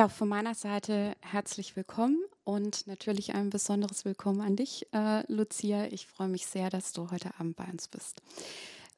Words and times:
Ja, 0.00 0.08
von 0.08 0.28
meiner 0.28 0.54
Seite 0.54 1.14
herzlich 1.20 1.76
willkommen 1.76 2.16
und 2.44 2.86
natürlich 2.86 3.34
ein 3.34 3.50
besonderes 3.50 4.06
Willkommen 4.06 4.40
an 4.40 4.56
dich, 4.56 4.86
äh, 4.94 5.30
Lucia. 5.30 5.88
Ich 5.88 6.06
freue 6.06 6.28
mich 6.28 6.46
sehr, 6.46 6.70
dass 6.70 6.94
du 6.94 7.10
heute 7.10 7.28
Abend 7.38 7.56
bei 7.56 7.64
uns 7.64 7.86
bist. 7.86 8.22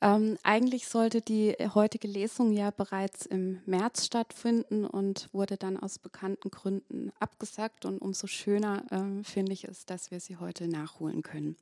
Ähm, 0.00 0.38
eigentlich 0.44 0.86
sollte 0.86 1.20
die 1.20 1.56
heutige 1.74 2.06
Lesung 2.06 2.52
ja 2.52 2.70
bereits 2.70 3.26
im 3.26 3.60
März 3.66 4.06
stattfinden 4.06 4.86
und 4.86 5.28
wurde 5.32 5.56
dann 5.56 5.76
aus 5.76 5.98
bekannten 5.98 6.52
Gründen 6.52 7.10
abgesagt. 7.18 7.84
Und 7.84 7.98
umso 7.98 8.28
schöner 8.28 8.84
äh, 8.92 9.24
finde 9.24 9.54
ich 9.54 9.64
es, 9.64 9.84
dass 9.84 10.12
wir 10.12 10.20
sie 10.20 10.36
heute 10.36 10.68
nachholen 10.68 11.24
können. 11.24 11.56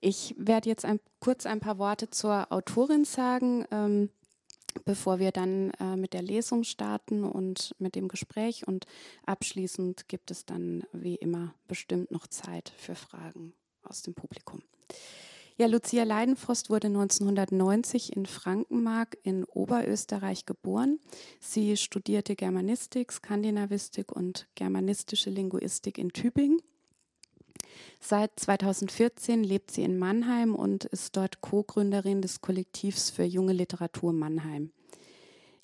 Ich 0.00 0.34
werde 0.38 0.70
jetzt 0.70 0.86
ein, 0.86 1.00
kurz 1.20 1.44
ein 1.44 1.60
paar 1.60 1.76
Worte 1.76 2.08
zur 2.08 2.50
Autorin 2.50 3.04
sagen. 3.04 3.66
Ähm, 3.70 4.08
bevor 4.84 5.18
wir 5.18 5.32
dann 5.32 5.70
äh, 5.80 5.96
mit 5.96 6.12
der 6.12 6.22
Lesung 6.22 6.64
starten 6.64 7.24
und 7.24 7.74
mit 7.78 7.94
dem 7.94 8.08
Gespräch. 8.08 8.66
Und 8.66 8.86
abschließend 9.26 10.08
gibt 10.08 10.30
es 10.30 10.44
dann 10.44 10.84
wie 10.92 11.16
immer 11.16 11.54
bestimmt 11.68 12.10
noch 12.10 12.26
Zeit 12.26 12.72
für 12.76 12.94
Fragen 12.94 13.54
aus 13.82 14.02
dem 14.02 14.14
Publikum. 14.14 14.62
Ja, 15.56 15.66
Lucia 15.66 16.02
Leidenfrost 16.02 16.68
wurde 16.68 16.88
1990 16.88 18.16
in 18.16 18.26
Frankenmark 18.26 19.16
in 19.22 19.44
Oberösterreich 19.44 20.46
geboren. 20.46 20.98
Sie 21.38 21.76
studierte 21.76 22.34
Germanistik, 22.34 23.12
Skandinavistik 23.12 24.10
und 24.10 24.48
germanistische 24.56 25.30
Linguistik 25.30 25.98
in 25.98 26.12
Tübingen 26.12 26.60
Seit 28.00 28.38
2014 28.38 29.44
lebt 29.44 29.70
sie 29.70 29.82
in 29.82 29.98
Mannheim 29.98 30.54
und 30.54 30.84
ist 30.84 31.16
dort 31.16 31.40
Co-Gründerin 31.40 32.22
des 32.22 32.40
Kollektivs 32.40 33.10
für 33.10 33.24
junge 33.24 33.52
Literatur 33.52 34.12
Mannheim. 34.12 34.72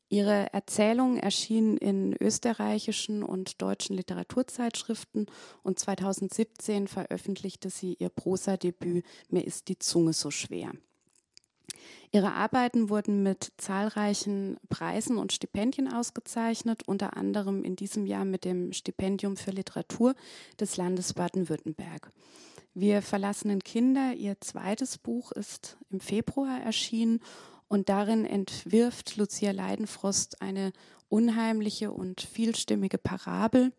Ihre 0.08 0.52
Erzählungen 0.52 1.18
erschienen 1.18 1.76
in 1.76 2.16
österreichischen 2.20 3.22
und 3.22 3.62
deutschen 3.62 3.94
Literaturzeitschriften 3.94 5.26
und 5.62 5.78
2017 5.78 6.88
veröffentlichte 6.88 7.70
sie 7.70 7.94
ihr 7.94 8.08
Prosadebüt 8.08 9.04
Mir 9.28 9.46
ist 9.46 9.68
die 9.68 9.78
Zunge 9.78 10.12
so 10.12 10.32
schwer. 10.32 10.72
Ihre 12.12 12.32
Arbeiten 12.32 12.88
wurden 12.88 13.22
mit 13.22 13.52
zahlreichen 13.56 14.58
Preisen 14.68 15.16
und 15.16 15.32
Stipendien 15.32 15.92
ausgezeichnet, 15.92 16.82
unter 16.86 17.16
anderem 17.16 17.64
in 17.64 17.76
diesem 17.76 18.06
Jahr 18.06 18.24
mit 18.24 18.44
dem 18.44 18.72
Stipendium 18.72 19.36
für 19.36 19.52
Literatur 19.52 20.14
des 20.58 20.76
Landes 20.76 21.14
Baden-Württemberg. 21.14 22.10
Wir 22.74 23.02
verlassenen 23.02 23.60
Kinder, 23.60 24.14
ihr 24.14 24.40
zweites 24.40 24.98
Buch, 24.98 25.32
ist 25.32 25.76
im 25.90 26.00
Februar 26.00 26.60
erschienen 26.60 27.20
und 27.68 27.88
darin 27.88 28.24
entwirft 28.24 29.16
Lucia 29.16 29.52
Leidenfrost 29.52 30.40
eine 30.40 30.72
unheimliche 31.08 31.92
und 31.92 32.20
vielstimmige 32.20 32.98
Parabel, 32.98 33.72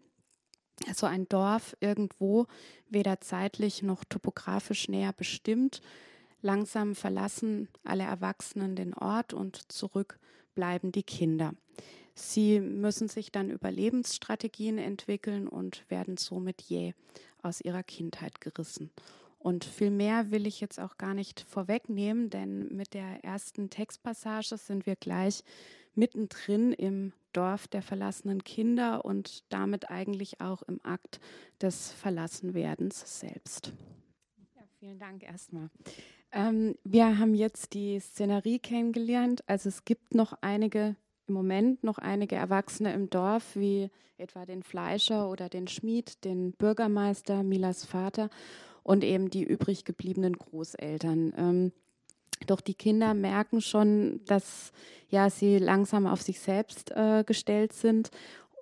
also 0.87 1.07
ein 1.07 1.27
Dorf 1.29 1.75
irgendwo, 1.79 2.47
weder 2.89 3.21
zeitlich 3.21 3.81
noch 3.81 4.03
topografisch 4.03 4.87
näher 4.87 5.13
bestimmt, 5.13 5.81
Langsam 6.41 6.95
verlassen 6.95 7.69
alle 7.83 8.03
Erwachsenen 8.03 8.75
den 8.75 8.93
Ort 8.93 9.33
und 9.33 9.71
zurück 9.71 10.19
bleiben 10.55 10.91
die 10.91 11.03
Kinder. 11.03 11.53
Sie 12.13 12.59
müssen 12.59 13.07
sich 13.07 13.31
dann 13.31 13.49
Überlebensstrategien 13.49 14.77
entwickeln 14.77 15.47
und 15.47 15.89
werden 15.89 16.17
somit 16.17 16.61
jäh 16.61 16.93
aus 17.41 17.61
ihrer 17.61 17.83
Kindheit 17.83 18.41
gerissen. 18.41 18.91
Und 19.39 19.65
viel 19.65 19.89
mehr 19.89 20.29
will 20.29 20.45
ich 20.45 20.61
jetzt 20.61 20.79
auch 20.79 20.97
gar 20.97 21.15
nicht 21.15 21.41
vorwegnehmen, 21.41 22.29
denn 22.29 22.67
mit 22.75 22.93
der 22.93 23.23
ersten 23.23 23.71
Textpassage 23.71 24.57
sind 24.57 24.85
wir 24.85 24.95
gleich 24.95 25.43
mittendrin 25.95 26.73
im 26.73 27.13
Dorf 27.33 27.67
der 27.67 27.81
verlassenen 27.81 28.43
Kinder 28.43 29.03
und 29.03 29.43
damit 29.49 29.89
eigentlich 29.89 30.41
auch 30.41 30.61
im 30.63 30.79
Akt 30.83 31.19
des 31.59 31.91
Verlassenwerdens 31.91 33.19
selbst. 33.19 33.73
Ja, 34.55 34.61
vielen 34.79 34.99
Dank 34.99 35.23
erstmal. 35.23 35.69
Ähm, 36.31 36.75
wir 36.83 37.19
haben 37.19 37.35
jetzt 37.35 37.73
die 37.73 37.99
Szenerie 37.99 38.59
kennengelernt. 38.59 39.43
Also 39.47 39.69
es 39.69 39.85
gibt 39.85 40.15
noch 40.15 40.33
einige, 40.41 40.95
im 41.27 41.33
Moment 41.33 41.83
noch 41.83 41.97
einige 41.97 42.35
Erwachsene 42.35 42.93
im 42.93 43.09
Dorf, 43.09 43.55
wie 43.55 43.89
etwa 44.17 44.45
den 44.45 44.63
Fleischer 44.63 45.29
oder 45.29 45.49
den 45.49 45.67
Schmied, 45.67 46.23
den 46.23 46.53
Bürgermeister, 46.53 47.43
Milas 47.43 47.85
Vater 47.85 48.29
und 48.83 49.03
eben 49.03 49.29
die 49.29 49.43
übrig 49.43 49.83
gebliebenen 49.83 50.37
Großeltern. 50.37 51.33
Ähm, 51.37 51.71
doch 52.47 52.61
die 52.61 52.73
Kinder 52.73 53.13
merken 53.13 53.61
schon, 53.61 54.21
dass 54.25 54.71
ja 55.09 55.29
sie 55.29 55.57
langsam 55.57 56.07
auf 56.07 56.21
sich 56.21 56.39
selbst 56.39 56.91
äh, 56.91 57.23
gestellt 57.25 57.73
sind. 57.73 58.09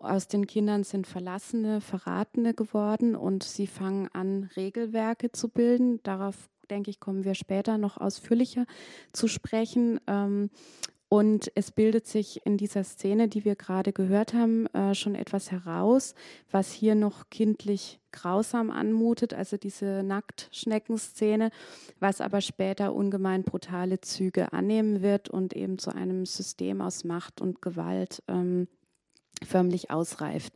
Aus 0.01 0.27
den 0.27 0.47
Kindern 0.47 0.83
sind 0.83 1.07
Verlassene, 1.07 1.81
Verratene 1.81 2.53
geworden 2.53 3.15
und 3.15 3.43
sie 3.43 3.67
fangen 3.67 4.07
an, 4.13 4.49
Regelwerke 4.55 5.31
zu 5.31 5.49
bilden. 5.49 6.01
Darauf 6.03 6.49
denke 6.69 6.89
ich, 6.89 6.99
kommen 6.99 7.23
wir 7.23 7.35
später 7.35 7.77
noch 7.77 7.97
ausführlicher 7.97 8.65
zu 9.11 9.27
sprechen. 9.27 9.99
Ähm, 10.07 10.49
und 11.11 11.51
es 11.55 11.71
bildet 11.71 12.05
sich 12.05 12.45
in 12.45 12.57
dieser 12.57 12.83
Szene, 12.83 13.27
die 13.27 13.43
wir 13.43 13.55
gerade 13.55 13.93
gehört 13.93 14.35
haben, 14.35 14.67
äh, 14.67 14.93
schon 14.93 15.15
etwas 15.15 15.49
heraus, 15.49 16.13
was 16.51 16.71
hier 16.71 16.93
noch 16.93 17.31
kindlich 17.31 17.99
grausam 18.11 18.69
anmutet, 18.69 19.33
also 19.33 19.57
diese 19.57 20.03
Nacktschneckenszene, 20.03 21.49
was 21.99 22.21
aber 22.21 22.41
später 22.41 22.93
ungemein 22.93 23.43
brutale 23.43 24.01
Züge 24.01 24.53
annehmen 24.53 25.01
wird 25.01 25.29
und 25.29 25.55
eben 25.55 25.79
zu 25.79 25.89
einem 25.89 26.27
System 26.27 26.79
aus 26.79 27.03
Macht 27.03 27.41
und 27.41 27.59
Gewalt 27.59 28.21
ähm, 28.27 28.67
förmlich 29.43 29.91
ausreift. 29.91 30.53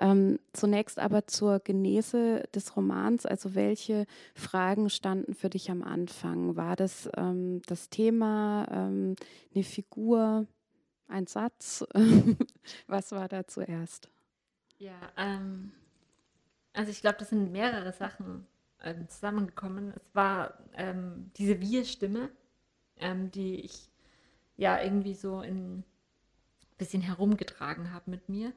Ähm, 0.00 0.38
zunächst 0.52 0.98
aber 0.98 1.26
zur 1.26 1.58
Genese 1.58 2.44
des 2.54 2.76
Romans, 2.76 3.26
also 3.26 3.54
welche 3.54 4.06
Fragen 4.34 4.90
standen 4.90 5.34
für 5.34 5.50
dich 5.50 5.70
am 5.70 5.82
Anfang? 5.82 6.56
War 6.56 6.76
das 6.76 7.10
ähm, 7.16 7.62
das 7.66 7.88
Thema, 7.88 8.66
ähm, 8.70 9.16
eine 9.54 9.64
Figur, 9.64 10.46
ein 11.08 11.26
Satz? 11.26 11.84
Was 12.86 13.10
war 13.10 13.28
da 13.28 13.46
zuerst? 13.46 14.08
Ja, 14.78 15.00
ähm, 15.16 15.72
also 16.74 16.92
ich 16.92 17.00
glaube, 17.00 17.18
das 17.18 17.30
sind 17.30 17.50
mehrere 17.50 17.92
Sachen 17.92 18.46
ähm, 18.84 19.08
zusammengekommen. 19.08 19.92
Es 19.96 20.14
war 20.14 20.58
ähm, 20.74 21.32
diese 21.36 21.60
Wir-Stimme, 21.60 22.30
die 23.32 23.60
ich 23.60 23.92
ja 24.56 24.82
irgendwie 24.82 25.14
so 25.14 25.40
in 25.40 25.84
bisschen 26.78 27.02
herumgetragen 27.02 27.92
habe 27.92 28.10
mit 28.10 28.28
mir. 28.28 28.52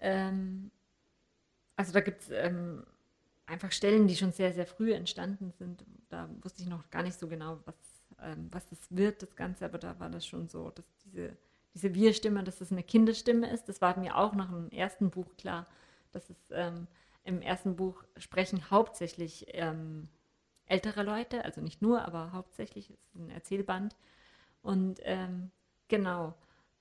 Ähm, 0.00 0.70
also 1.76 1.92
da 1.92 2.00
gibt 2.00 2.22
es 2.22 2.30
ähm, 2.30 2.84
einfach 3.46 3.72
Stellen, 3.72 4.06
die 4.06 4.16
schon 4.16 4.32
sehr, 4.32 4.52
sehr 4.52 4.66
früh 4.66 4.92
entstanden 4.92 5.52
sind. 5.58 5.84
Da 6.08 6.28
wusste 6.42 6.62
ich 6.62 6.68
noch 6.68 6.90
gar 6.90 7.02
nicht 7.02 7.18
so 7.18 7.28
genau, 7.28 7.58
was, 7.64 7.76
ähm, 8.20 8.48
was 8.50 8.66
das 8.66 8.78
wird, 8.90 9.22
das 9.22 9.34
Ganze, 9.36 9.64
aber 9.64 9.78
da 9.78 9.98
war 9.98 10.10
das 10.10 10.26
schon 10.26 10.48
so, 10.48 10.70
dass 10.70 10.84
diese, 11.04 11.36
diese 11.74 11.94
Wir-Stimme, 11.94 12.44
dass 12.44 12.58
das 12.58 12.72
eine 12.72 12.82
Kinderstimme 12.82 13.50
ist. 13.50 13.68
Das 13.68 13.80
war 13.80 13.98
mir 13.98 14.16
auch 14.16 14.34
nach 14.34 14.50
dem 14.50 14.70
ersten 14.70 15.10
Buch 15.10 15.36
klar, 15.36 15.66
dass 16.12 16.30
es 16.30 16.36
ähm, 16.50 16.86
im 17.24 17.42
ersten 17.42 17.76
Buch 17.76 18.04
sprechen 18.16 18.70
hauptsächlich 18.70 19.46
ähm, 19.48 20.08
ältere 20.66 21.02
Leute, 21.02 21.44
also 21.44 21.60
nicht 21.60 21.82
nur, 21.82 22.02
aber 22.04 22.32
hauptsächlich, 22.32 22.90
es 22.90 22.96
ist 22.96 23.14
ein 23.14 23.30
Erzählband. 23.30 23.96
Und 24.62 25.00
ähm, 25.02 25.50
genau, 25.88 26.34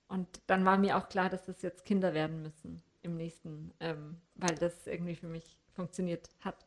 und 0.07 0.27
dann 0.47 0.65
war 0.65 0.77
mir 0.77 0.97
auch 0.97 1.09
klar, 1.09 1.29
dass 1.29 1.45
das 1.45 1.61
jetzt 1.61 1.85
Kinder 1.85 2.13
werden 2.13 2.41
müssen 2.41 2.81
im 3.01 3.15
nächsten, 3.15 3.73
ähm, 3.79 4.17
weil 4.35 4.55
das 4.55 4.87
irgendwie 4.87 5.15
für 5.15 5.27
mich 5.27 5.57
funktioniert 5.73 6.29
hat. 6.41 6.65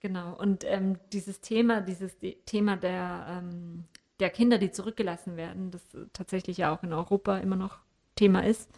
Genau. 0.00 0.36
Und 0.36 0.64
ähm, 0.64 0.98
dieses 1.12 1.40
Thema, 1.40 1.80
dieses 1.80 2.16
Thema 2.46 2.76
der, 2.76 3.26
ähm, 3.28 3.84
der 4.20 4.30
Kinder, 4.30 4.58
die 4.58 4.70
zurückgelassen 4.70 5.36
werden, 5.36 5.70
das 5.70 5.82
tatsächlich 6.12 6.58
ja 6.58 6.74
auch 6.74 6.82
in 6.82 6.92
Europa 6.92 7.38
immer 7.38 7.56
noch 7.56 7.80
Thema 8.14 8.44
ist 8.44 8.70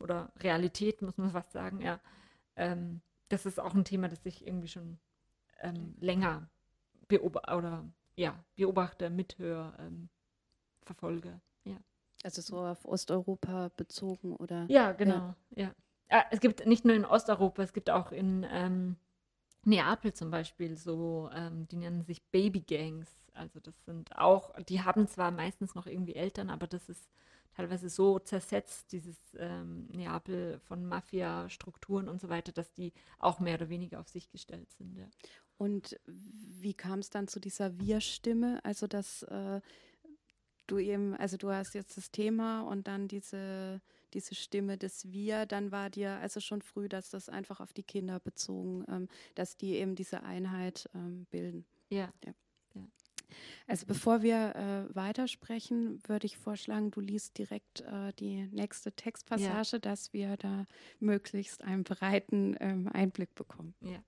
oder 0.00 0.32
Realität, 0.40 1.02
muss 1.02 1.16
man 1.18 1.30
fast 1.30 1.52
sagen, 1.52 1.80
ja. 1.80 2.00
Ähm, 2.56 3.00
das 3.28 3.46
ist 3.46 3.58
auch 3.58 3.74
ein 3.74 3.84
Thema, 3.84 4.08
das 4.08 4.24
ich 4.26 4.46
irgendwie 4.46 4.68
schon 4.68 4.98
ähm, 5.60 5.94
länger 6.00 6.48
beobachte 7.08 7.56
oder 7.56 7.84
ja, 8.16 8.44
beobachte, 8.54 9.10
mithöre, 9.10 9.74
ähm, 9.80 10.08
verfolge. 10.82 11.40
Also 12.24 12.40
so 12.40 12.58
auf 12.58 12.86
Osteuropa 12.86 13.70
bezogen 13.76 14.34
oder? 14.34 14.64
Ja, 14.68 14.92
genau. 14.92 15.34
Ja. 15.54 15.74
ja. 16.10 16.24
Es 16.30 16.40
gibt 16.40 16.66
nicht 16.66 16.84
nur 16.84 16.96
in 16.96 17.04
Osteuropa, 17.04 17.62
es 17.62 17.74
gibt 17.74 17.90
auch 17.90 18.12
in 18.12 18.46
ähm, 18.50 18.96
Neapel 19.64 20.14
zum 20.14 20.30
Beispiel 20.30 20.76
so, 20.76 21.28
ähm, 21.34 21.68
die 21.68 21.76
nennen 21.76 22.02
sich 22.02 22.22
Babygangs. 22.30 23.08
Also 23.34 23.60
das 23.60 23.74
sind 23.84 24.16
auch, 24.16 24.54
die 24.68 24.82
haben 24.82 25.06
zwar 25.06 25.30
meistens 25.32 25.74
noch 25.74 25.86
irgendwie 25.86 26.14
Eltern, 26.14 26.48
aber 26.48 26.66
das 26.66 26.88
ist 26.88 27.10
teilweise 27.54 27.90
so 27.90 28.18
zersetzt, 28.18 28.92
dieses 28.92 29.18
ähm, 29.38 29.86
Neapel 29.92 30.60
von 30.60 30.86
Mafia-Strukturen 30.86 32.08
und 32.08 32.20
so 32.20 32.30
weiter, 32.30 32.52
dass 32.52 32.72
die 32.72 32.92
auch 33.18 33.38
mehr 33.38 33.56
oder 33.56 33.68
weniger 33.68 34.00
auf 34.00 34.08
sich 34.08 34.30
gestellt 34.30 34.70
sind. 34.72 34.96
Ja. 34.96 35.06
Und 35.56 36.00
wie 36.06 36.74
kam 36.74 37.00
es 37.00 37.10
dann 37.10 37.28
zu 37.28 37.38
dieser 37.38 37.78
Wir-Stimme? 37.78 38.64
Also 38.64 38.86
dass 38.86 39.22
äh, 39.24 39.60
du 40.66 40.78
eben, 40.78 41.14
also 41.14 41.36
du 41.36 41.50
hast 41.50 41.74
jetzt 41.74 41.96
das 41.96 42.10
Thema 42.10 42.62
und 42.62 42.86
dann 42.86 43.08
diese, 43.08 43.80
diese 44.12 44.34
Stimme 44.34 44.78
des 44.78 45.12
Wir, 45.12 45.46
dann 45.46 45.72
war 45.72 45.90
dir 45.90 46.16
also 46.18 46.40
schon 46.40 46.62
früh, 46.62 46.88
dass 46.88 47.10
das 47.10 47.28
einfach 47.28 47.60
auf 47.60 47.72
die 47.72 47.82
Kinder 47.82 48.20
bezogen, 48.20 48.84
ähm, 48.88 49.08
dass 49.34 49.56
die 49.56 49.74
eben 49.74 49.94
diese 49.94 50.22
Einheit 50.22 50.88
ähm, 50.94 51.26
bilden. 51.30 51.64
Ja. 51.90 52.12
ja. 52.24 52.34
Also 53.66 53.86
bevor 53.86 54.22
wir 54.22 54.54
äh, 54.54 54.94
weitersprechen, 54.94 56.00
würde 56.06 56.26
ich 56.26 56.36
vorschlagen, 56.36 56.90
du 56.90 57.00
liest 57.00 57.38
direkt 57.38 57.80
äh, 57.80 58.12
die 58.18 58.46
nächste 58.52 58.92
Textpassage, 58.92 59.76
ja. 59.76 59.78
dass 59.78 60.12
wir 60.12 60.36
da 60.36 60.66
möglichst 61.00 61.64
einen 61.64 61.84
breiten 61.84 62.56
ähm, 62.60 62.88
Einblick 62.88 63.34
bekommen. 63.34 63.74
Ja. 63.80 64.02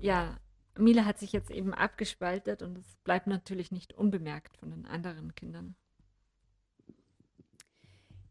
Ja, 0.00 0.38
Mila 0.80 1.04
hat 1.04 1.18
sich 1.18 1.32
jetzt 1.32 1.50
eben 1.50 1.74
abgespaltet 1.74 2.62
und 2.62 2.78
es 2.78 2.96
bleibt 3.04 3.26
natürlich 3.26 3.70
nicht 3.70 3.92
unbemerkt 3.92 4.56
von 4.56 4.70
den 4.70 4.86
anderen 4.86 5.34
Kindern. 5.34 5.74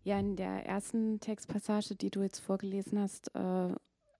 Ja, 0.03 0.19
in 0.19 0.35
der 0.35 0.65
ersten 0.65 1.19
Textpassage, 1.19 1.95
die 1.95 2.09
du 2.09 2.21
jetzt 2.21 2.39
vorgelesen 2.39 2.99
hast, 2.99 3.35
äh, 3.35 3.75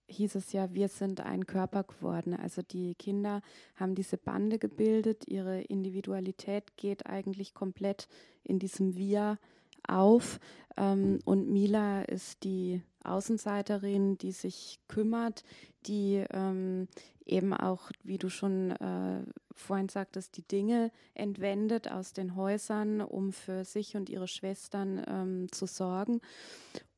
hieß 0.08 0.34
es 0.34 0.52
ja, 0.52 0.72
wir 0.74 0.88
sind 0.88 1.20
ein 1.20 1.46
Körper 1.46 1.84
geworden. 1.84 2.34
Also 2.34 2.62
die 2.62 2.94
Kinder 2.94 3.42
haben 3.76 3.94
diese 3.94 4.18
Bande 4.18 4.58
gebildet, 4.58 5.26
ihre 5.26 5.62
Individualität 5.62 6.76
geht 6.76 7.06
eigentlich 7.06 7.54
komplett 7.54 8.08
in 8.44 8.58
diesem 8.58 8.96
Wir 8.96 9.38
auf. 9.86 10.38
Ähm, 10.76 11.20
und 11.24 11.50
Mila 11.50 12.02
ist 12.02 12.44
die 12.44 12.82
Außenseiterin, 13.04 14.18
die 14.18 14.32
sich 14.32 14.80
kümmert, 14.88 15.44
die 15.86 16.24
ähm, 16.32 16.88
eben 17.24 17.54
auch, 17.54 17.90
wie 18.02 18.18
du 18.18 18.28
schon 18.28 18.72
äh, 18.72 19.22
vorhin 19.52 19.88
sagtest, 19.88 20.36
die 20.36 20.46
Dinge 20.46 20.90
entwendet 21.14 21.90
aus 21.90 22.12
den 22.12 22.34
Häusern, 22.36 23.00
um 23.00 23.32
für 23.32 23.64
sich 23.64 23.96
und 23.96 24.10
ihre 24.10 24.28
Schwestern 24.28 25.02
ähm, 25.06 25.52
zu 25.52 25.66
sorgen. 25.66 26.20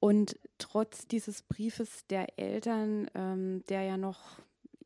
Und 0.00 0.38
trotz 0.58 1.06
dieses 1.06 1.42
Briefes 1.42 2.06
der 2.08 2.38
Eltern, 2.38 3.08
ähm, 3.14 3.62
der 3.68 3.82
ja 3.82 3.96
noch 3.96 4.40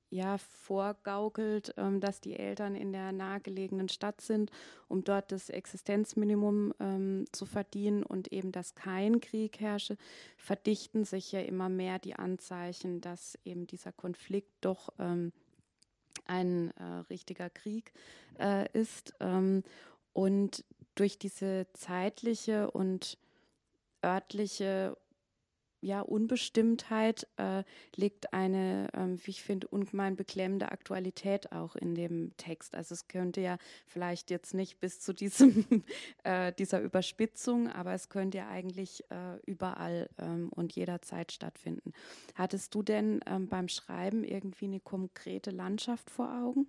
ja, 0.09 0.39
vorgaukelt, 0.39 1.75
ähm, 1.77 2.01
dass 2.01 2.21
die 2.21 2.37
Eltern 2.37 2.75
in 2.75 2.93
der 2.93 3.13
nahegelegenen 3.13 3.89
Stadt 3.89 4.21
sind, 4.21 4.51
um 4.89 5.05
dort 5.05 5.33
das 5.33 5.51
Existenzminimum 5.51 6.73
ähm, 6.81 7.25
zu 7.33 7.45
verdienen 7.47 8.03
und 8.03 8.33
eben, 8.33 8.53
dass 8.53 8.75
kein 8.75 9.21
Krieg 9.21 9.61
herrsche, 9.61 9.97
verdichten 10.37 11.05
sich 11.05 11.33
ja 11.33 11.41
immer 11.41 11.69
mehr 11.69 11.99
die 11.99 12.15
Anzeichen, 12.15 13.01
dass 13.01 13.39
eben 13.45 13.67
dieser 13.67 13.93
Konflikt 13.93 14.53
doch 14.61 14.91
ähm, 14.99 15.33
ein 16.27 16.71
äh, 16.73 16.85
richtiger 17.11 17.51
Krieg 17.51 17.93
äh, 18.39 18.71
ist. 18.73 19.15
Ähm, 19.21 19.63
und 20.13 20.65
durch 20.95 21.19
diese 21.19 21.67
zeitliche 21.75 22.71
und 22.71 23.19
örtliche 24.05 24.97
ja, 25.81 26.01
Unbestimmtheit 26.01 27.27
äh, 27.37 27.63
liegt 27.95 28.33
eine, 28.33 28.89
ähm, 28.95 29.19
wie 29.25 29.31
ich 29.31 29.43
finde, 29.43 29.69
ungemein 29.69 30.17
beklemmende 30.17 30.73
Aktualität 30.73 31.53
auch 31.53 31.77
in 31.77 31.95
dem 31.95 32.37
Text. 32.37 32.75
Also 32.75 32.95
es 32.95 33.09
könnte 33.09 33.41
ja 33.41 33.59
vielleicht 33.87 34.31
jetzt 34.31 34.55
nicht 34.55 34.81
bis 34.81 35.01
zu 35.01 35.13
diesem, 35.13 35.65
äh, 36.25 36.53
dieser 36.53 36.81
Überspitzung, 36.81 37.69
aber 37.69 37.93
es 37.93 38.09
könnte 38.09 38.39
ja 38.39 38.49
eigentlich 38.49 39.05
äh, 39.11 39.37
überall 39.47 40.09
ähm, 40.19 40.51
und 40.55 40.75
jederzeit 40.75 41.33
stattfinden. 41.33 41.93
Hattest 42.35 42.75
du 42.75 42.83
denn 42.83 43.21
ähm, 43.27 43.49
beim 43.49 43.69
Schreiben 43.69 44.25
irgendwie 44.25 44.67
eine 44.67 44.81
konkrete 44.81 45.51
Landschaft 45.51 46.11
vor 46.11 46.33
Augen? 46.33 46.67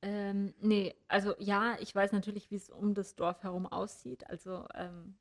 Ähm, 0.00 0.54
nee, 0.60 0.94
also 1.08 1.34
ja, 1.38 1.76
ich 1.80 1.92
weiß 1.92 2.12
natürlich, 2.12 2.50
wie 2.50 2.56
es 2.56 2.70
um 2.70 2.94
das 2.94 3.16
Dorf 3.16 3.42
herum 3.42 3.66
aussieht. 3.66 4.28
Also 4.30 4.64
ähm, 4.74 5.16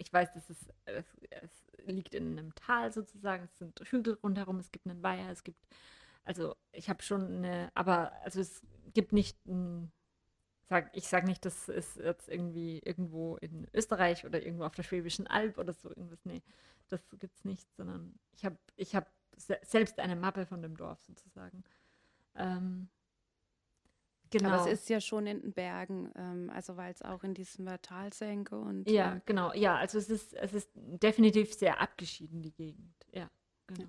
ich 0.00 0.10
weiß, 0.10 0.32
dass 0.32 0.48
es, 0.48 0.68
es, 0.86 1.04
es, 1.28 1.50
liegt 1.86 2.14
in 2.14 2.38
einem 2.38 2.54
Tal 2.54 2.92
sozusagen, 2.92 3.44
es 3.44 3.58
sind 3.58 3.78
Hügel 3.84 4.14
rundherum, 4.22 4.58
es 4.58 4.72
gibt 4.72 4.86
einen 4.86 5.02
Weiher, 5.02 5.30
es 5.30 5.44
gibt, 5.44 5.62
also 6.24 6.56
ich 6.72 6.88
habe 6.88 7.02
schon 7.02 7.36
eine, 7.36 7.70
aber 7.74 8.12
also 8.24 8.40
es 8.40 8.62
gibt 8.94 9.12
nicht 9.12 9.36
ein, 9.46 9.92
sag, 10.64 10.90
ich 10.96 11.06
sage 11.06 11.26
nicht, 11.26 11.44
das 11.44 11.68
ist 11.68 11.96
jetzt 11.96 12.28
irgendwie 12.28 12.78
irgendwo 12.78 13.36
in 13.36 13.66
Österreich 13.74 14.24
oder 14.24 14.42
irgendwo 14.42 14.64
auf 14.64 14.74
der 14.74 14.84
Schwäbischen 14.84 15.26
Alb 15.26 15.58
oder 15.58 15.74
so 15.74 15.90
irgendwas, 15.90 16.24
nee, 16.24 16.42
das 16.88 17.06
gibt 17.10 17.36
es 17.36 17.44
nicht, 17.44 17.70
sondern 17.74 18.14
ich 18.32 18.44
habe 18.44 18.56
ich 18.76 18.94
hab 18.94 19.10
selbst 19.36 19.98
eine 19.98 20.16
Mappe 20.16 20.46
von 20.46 20.62
dem 20.62 20.76
Dorf 20.76 21.00
sozusagen. 21.02 21.62
Ähm, 22.36 22.88
Genau. 24.30 24.48
Aber 24.48 24.58
es 24.58 24.64
genau. 24.64 24.74
ist 24.74 24.88
ja 24.88 25.00
schon 25.00 25.26
in 25.26 25.40
den 25.42 25.52
Bergen, 25.52 26.10
ähm, 26.16 26.50
also 26.54 26.76
weil 26.76 26.92
es 26.92 27.02
auch 27.02 27.24
in 27.24 27.34
diesem 27.34 27.66
Talsenke 27.82 28.56
und. 28.56 28.88
Ja, 28.88 29.16
äh, 29.16 29.20
genau. 29.26 29.52
Ja, 29.54 29.76
also 29.76 29.98
es 29.98 30.08
ist, 30.08 30.34
es 30.34 30.52
ist 30.52 30.70
definitiv 30.74 31.52
sehr 31.52 31.80
abgeschieden, 31.80 32.42
die 32.42 32.52
Gegend. 32.52 32.94
Ja, 33.12 33.28
genau. 33.66 33.82
Ja. 33.82 33.86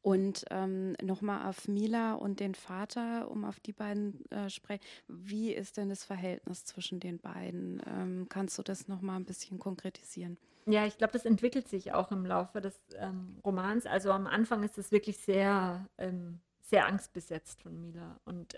Und 0.00 0.44
ähm, 0.50 0.92
nochmal 1.02 1.48
auf 1.48 1.66
Mila 1.66 2.14
und 2.14 2.38
den 2.38 2.54
Vater, 2.54 3.30
um 3.30 3.44
auf 3.44 3.58
die 3.60 3.72
beiden 3.72 4.24
äh, 4.30 4.48
sprechen. 4.48 4.80
Wie 5.08 5.52
ist 5.52 5.76
denn 5.76 5.88
das 5.88 6.04
Verhältnis 6.04 6.64
zwischen 6.64 7.00
den 7.00 7.18
beiden? 7.18 7.82
Ähm, 7.84 8.26
kannst 8.28 8.56
du 8.58 8.62
das 8.62 8.86
nochmal 8.86 9.16
ein 9.16 9.24
bisschen 9.24 9.58
konkretisieren? 9.58 10.38
Ja, 10.66 10.86
ich 10.86 10.98
glaube, 10.98 11.14
das 11.14 11.24
entwickelt 11.24 11.66
sich 11.66 11.92
auch 11.92 12.12
im 12.12 12.24
Laufe 12.24 12.60
des 12.60 12.78
ähm, 12.96 13.38
Romans. 13.44 13.86
Also 13.86 14.12
am 14.12 14.26
Anfang 14.26 14.62
ist 14.62 14.78
es 14.78 14.92
wirklich 14.92 15.18
sehr, 15.18 15.88
ähm, 15.98 16.40
sehr 16.60 16.86
angstbesetzt 16.86 17.62
von 17.62 17.80
Mila. 17.80 18.20
Und 18.24 18.54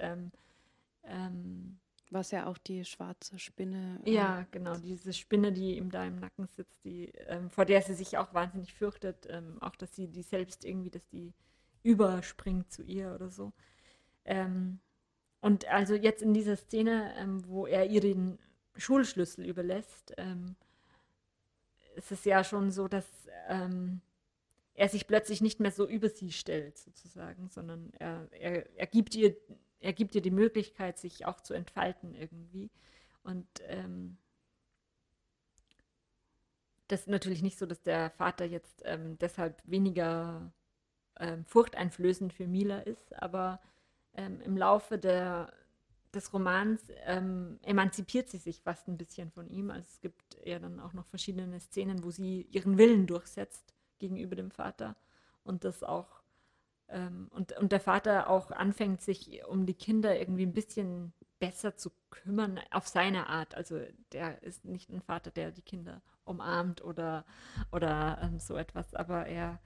ähm, 1.05 1.11
ähm, 1.11 1.81
was 2.11 2.33
ja 2.33 2.47
auch 2.47 2.59
die 2.59 2.85
schwarze 2.85 3.39
Spinne. 3.39 4.01
Äh, 4.05 4.13
ja, 4.13 4.47
genau, 4.51 4.77
diese 4.77 5.13
Spinne, 5.13 5.53
die 5.53 5.77
ihm 5.77 5.91
da 5.91 6.05
im 6.05 6.17
Nacken 6.17 6.49
sitzt, 6.49 6.85
die, 6.85 7.07
ähm, 7.29 7.51
vor 7.51 7.65
der 7.65 7.83
sie 7.83 7.95
sich 7.95 8.19
auch 8.19 8.35
wahnsinnig 8.35 8.75
fürchtet, 8.75 9.27
ähm, 9.31 9.59
auch 9.61 9.77
dass 9.77 9.95
sie 9.95 10.09
die 10.09 10.23
selbst 10.23 10.65
irgendwie, 10.65 10.91
dass 10.91 11.07
die 11.09 11.33
überspringt 11.83 12.71
zu 12.71 12.83
ihr 12.83 13.15
oder 13.15 13.31
so. 13.31 13.53
Ähm, 14.25 14.81
und 15.41 15.69
also 15.69 15.95
jetzt 15.95 16.23
in 16.23 16.35
dieser 16.35 16.57
Szene, 16.57 17.15
ähm, 17.17 17.47
wo 17.47 17.67
er 17.67 17.87
ihr 17.87 18.01
den 18.01 18.39
Schulschlüssel 18.77 19.47
überlässt, 19.47 20.13
ähm, 20.19 20.57
ist 21.95 22.13
es 22.13 22.25
ja 22.25 22.45
schon 22.45 22.71
so, 22.71 22.89
dass 22.89 23.07
er 24.75 24.89
sich 24.89 25.09
plötzlich 25.09 25.41
nicht 25.41 25.59
mehr 25.59 25.73
so 25.73 25.89
über 25.89 26.09
sie 26.09 26.31
stellt, 26.31 26.79
sozusagen, 26.79 27.49
sondern 27.49 27.93
er, 27.99 28.29
er, 28.33 28.79
er 28.79 28.87
gibt 28.87 29.17
ihr 29.17 29.37
er 29.81 29.93
gibt 29.93 30.15
dir 30.15 30.23
die 30.23 30.31
Möglichkeit, 30.31 30.99
sich 30.99 31.27
auch 31.27 31.41
zu 31.41 31.55
entfalten 31.55 32.15
irgendwie. 32.15 32.71
Und 33.23 33.47
ähm, 33.67 34.19
das 36.89 37.01
ist 37.01 37.09
natürlich 37.09 37.43
nicht 37.43 37.59
so, 37.59 37.67
dass 37.67 37.83
der 37.83 38.11
Vater 38.11 38.45
jetzt 38.45 38.83
ähm, 38.85 39.19
deshalb 39.19 39.63
weniger 39.65 40.53
ähm, 41.19 41.45
furchteinflößend 41.45 42.33
für 42.33 42.47
Mila 42.47 42.81
ist, 42.81 43.15
aber 43.23 43.61
ähm, 44.15 44.41
im 44.41 44.57
Laufe 44.57 44.99
der, 44.99 45.53
des 46.13 46.33
Romans 46.33 46.83
ähm, 47.05 47.59
emanzipiert 47.63 48.29
sie 48.29 48.39
sich 48.39 48.61
fast 48.63 48.89
ein 48.89 48.97
bisschen 48.97 49.31
von 49.31 49.49
ihm. 49.49 49.71
Also 49.71 49.87
es 49.89 50.01
gibt 50.01 50.37
ja 50.45 50.59
dann 50.59 50.81
auch 50.81 50.93
noch 50.93 51.07
verschiedene 51.07 51.61
Szenen, 51.61 52.03
wo 52.03 52.11
sie 52.11 52.43
ihren 52.51 52.77
Willen 52.77 53.07
durchsetzt 53.07 53.75
gegenüber 53.99 54.35
dem 54.35 54.51
Vater 54.51 54.97
und 55.45 55.65
das 55.65 55.83
auch 55.83 56.20
und, 57.31 57.53
und 57.59 57.73
der 57.73 57.81
Vater 57.81 58.29
auch 58.29 58.51
anfängt, 58.51 59.01
sich 59.01 59.45
um 59.47 59.67
die 59.67 59.75
Kinder 59.75 60.19
irgendwie 60.19 60.45
ein 60.45 60.53
bisschen 60.53 61.13
besser 61.39 61.77
zu 61.77 61.91
kümmern 62.11 62.61
auf 62.71 62.87
seine 62.87 63.29
Art. 63.29 63.55
Also 63.55 63.81
der 64.13 64.43
ist 64.43 64.65
nicht 64.65 64.91
ein 64.91 65.01
Vater, 65.01 65.31
der 65.31 65.51
die 65.51 65.63
Kinder 65.63 66.03
umarmt 66.25 66.85
oder, 66.85 67.25
oder 67.73 68.19
ähm, 68.23 68.39
so 68.39 68.57
etwas, 68.57 68.95
aber 68.95 69.27
er, 69.27 69.59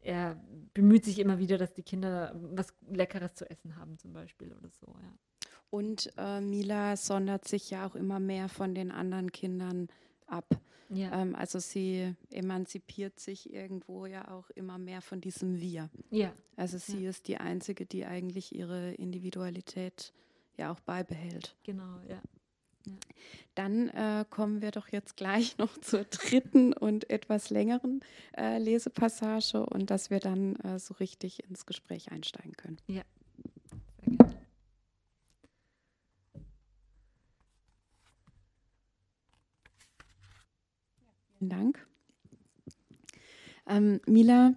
er 0.00 0.36
bemüht 0.74 1.04
sich 1.04 1.18
immer 1.18 1.38
wieder, 1.38 1.58
dass 1.58 1.72
die 1.74 1.84
Kinder 1.84 2.34
was 2.34 2.74
Leckeres 2.88 3.34
zu 3.34 3.48
essen 3.48 3.76
haben 3.76 3.98
zum 3.98 4.12
Beispiel 4.12 4.52
oder 4.52 4.68
so, 4.68 4.86
ja. 4.86 5.12
Und 5.70 6.12
äh, 6.18 6.42
Mila 6.42 6.96
sondert 6.96 7.48
sich 7.48 7.70
ja 7.70 7.86
auch 7.86 7.94
immer 7.94 8.20
mehr 8.20 8.50
von 8.50 8.74
den 8.74 8.90
anderen 8.90 9.32
Kindern 9.32 9.88
ab. 10.32 10.60
Ja. 10.90 11.20
Ähm, 11.20 11.34
also 11.34 11.58
sie 11.58 12.14
emanzipiert 12.30 13.18
sich 13.18 13.52
irgendwo 13.52 14.06
ja 14.06 14.30
auch 14.30 14.50
immer 14.50 14.78
mehr 14.78 15.00
von 15.00 15.20
diesem 15.20 15.60
Wir. 15.60 15.88
Ja. 16.10 16.32
Also 16.56 16.78
sie 16.78 17.04
ja. 17.04 17.10
ist 17.10 17.28
die 17.28 17.38
Einzige, 17.38 17.86
die 17.86 18.04
eigentlich 18.04 18.54
ihre 18.54 18.92
Individualität 18.94 20.12
ja 20.56 20.70
auch 20.70 20.80
beibehält. 20.80 21.56
Genau, 21.64 22.00
ja. 22.08 22.20
ja. 22.86 22.94
Dann 23.54 23.88
äh, 23.88 24.24
kommen 24.28 24.60
wir 24.60 24.70
doch 24.70 24.88
jetzt 24.88 25.16
gleich 25.16 25.56
noch 25.58 25.78
zur 25.78 26.04
dritten 26.04 26.72
und 26.72 27.08
etwas 27.10 27.50
längeren 27.50 28.00
äh, 28.36 28.58
Lesepassage 28.58 29.64
und 29.64 29.90
dass 29.90 30.10
wir 30.10 30.20
dann 30.20 30.56
äh, 30.56 30.78
so 30.78 30.94
richtig 30.94 31.44
ins 31.48 31.64
Gespräch 31.64 32.12
einsteigen 32.12 32.52
können. 32.52 32.78
Ja. 32.86 33.02
Vielen 41.42 41.50
Dank. 41.50 41.88
Ähm, 43.66 44.00
Mila 44.06 44.54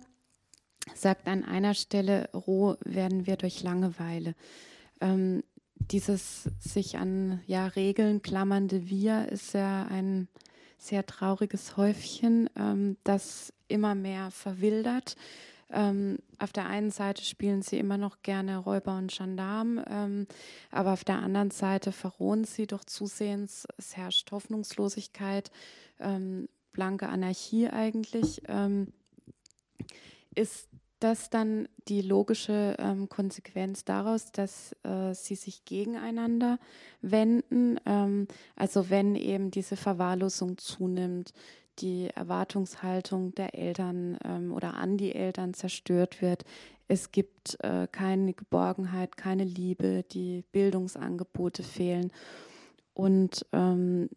sagt 0.94 1.28
an 1.28 1.44
einer 1.44 1.74
Stelle, 1.74 2.30
roh 2.32 2.76
werden 2.86 3.26
wir 3.26 3.38
durch 3.38 3.64
Langeweile. 3.64 4.36
Ähm, 5.02 5.42
dieses 5.78 6.44
sich 6.60 7.00
an 7.00 7.42
ja, 7.48 7.66
Regeln 7.66 8.22
klammernde 8.22 8.88
Wir 8.88 9.30
ist 9.30 9.56
ja 9.56 9.88
ein 9.88 10.28
sehr 10.78 11.08
trauriges 11.08 11.76
Häufchen, 11.76 12.52
ähm, 12.56 12.98
das 13.04 13.52
immer 13.68 13.96
mehr 13.96 14.30
verwildert. 14.30 15.16
Ähm, 15.72 16.20
auf 16.38 16.54
der 16.54 16.68
einen 16.68 16.92
Seite 16.92 17.24
spielen 17.24 17.64
sie 17.64 17.80
immer 17.80 17.98
noch 17.98 18.22
gerne 18.22 18.60
Räuber 18.60 18.96
und 18.96 19.12
Gendarm, 19.12 19.84
ähm, 19.90 20.28
aber 20.70 20.94
auf 20.94 21.04
der 21.04 21.18
anderen 21.18 21.50
Seite 21.50 21.92
verrohen 21.92 22.44
sie 22.44 22.68
doch 22.68 22.84
zusehends, 22.84 23.68
es 23.76 23.98
herrscht 23.98 24.32
Hoffnungslosigkeit, 24.32 25.50
ähm, 26.00 26.48
blanke 26.76 27.10
Anarchie 27.10 27.68
eigentlich. 27.70 28.42
Ähm, 28.48 28.90
ist 30.36 30.68
das 31.00 31.30
dann 31.30 31.68
die 31.88 32.02
logische 32.02 32.76
ähm, 32.80 33.10
Konsequenz 33.10 33.86
daraus, 33.86 34.32
dass 34.32 34.76
äh, 34.84 35.14
sie 35.14 35.36
sich 35.36 35.66
gegeneinander 35.66 36.60
wenden? 37.02 37.80
Ähm, 37.86 38.28
also 38.56 38.90
wenn 38.90 39.16
eben 39.16 39.52
diese 39.52 39.78
Verwahrlosung 39.78 40.58
zunimmt, 40.58 41.34
die 41.80 42.10
Erwartungshaltung 42.14 43.34
der 43.36 43.56
Eltern 43.56 44.18
ähm, 44.24 44.54
oder 44.54 44.76
an 44.76 44.98
die 44.98 45.14
Eltern 45.14 45.54
zerstört 45.54 46.22
wird. 46.22 46.44
Es 46.88 47.12
gibt 47.12 47.58
äh, 47.62 47.88
keine 47.92 48.34
Geborgenheit, 48.34 49.18
keine 49.18 49.44
Liebe, 49.44 50.04
die 50.12 50.44
Bildungsangebote 50.52 51.64
fehlen. 51.64 52.12
Und 52.94 53.46
ähm, 53.52 54.10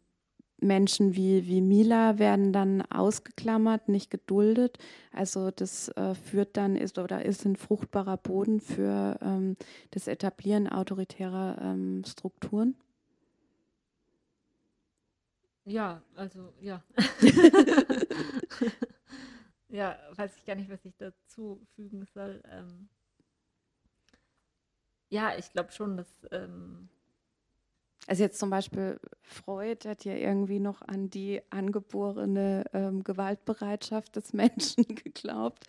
Menschen 0.61 1.15
wie, 1.15 1.47
wie 1.47 1.61
Mila 1.61 2.19
werden 2.19 2.53
dann 2.53 2.83
ausgeklammert, 2.83 3.89
nicht 3.89 4.11
geduldet. 4.11 4.79
Also 5.13 5.51
das 5.51 5.89
äh, 5.91 6.15
führt 6.15 6.57
dann 6.57 6.77
ist 6.77 6.99
oder 6.99 7.25
ist 7.25 7.45
ein 7.45 7.57
fruchtbarer 7.57 8.17
Boden 8.17 8.61
für 8.61 9.19
ähm, 9.23 9.57
das 9.91 10.09
Etablieren 10.09 10.69
autoritärer 10.69 11.59
ähm, 11.61 12.03
Strukturen. 12.07 12.77
Ja, 15.65 16.03
also 16.15 16.53
ja. 16.61 16.83
ja, 19.69 19.99
weiß 20.17 20.37
ich 20.37 20.45
gar 20.45 20.57
nicht, 20.57 20.71
was 20.71 20.85
ich 20.85 20.97
dazu 20.97 21.61
fügen 21.75 22.07
soll. 22.15 22.43
Ähm, 22.51 22.89
ja, 25.11 25.37
ich 25.37 25.53
glaube 25.53 25.73
schon, 25.73 25.97
dass 25.97 26.09
ähm, 26.33 26.89
also 28.09 28.23
jetzt 28.23 28.39
zum 28.39 28.49
Beispiel 28.49 28.99
Freud 29.21 29.87
hat 29.87 30.07
ja 30.07 30.15
irgendwie 30.15 30.61
noch 30.61 30.81
an 30.81 31.11
die 31.11 31.43
angeborene 31.51 32.65
ähm, 32.73 33.05
Gewaltbereitschaft 33.05 34.17
des 34.17 34.33
Menschen 34.33 34.85
geglaubt. 34.89 35.65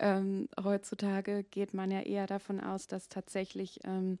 Ähm, 0.00 0.48
heutzutage 0.62 1.44
geht 1.44 1.72
man 1.72 1.92
ja 1.92 2.00
eher 2.00 2.26
davon 2.26 2.60
aus, 2.60 2.88
dass 2.88 3.08
tatsächlich 3.08 3.78
ähm, 3.84 4.18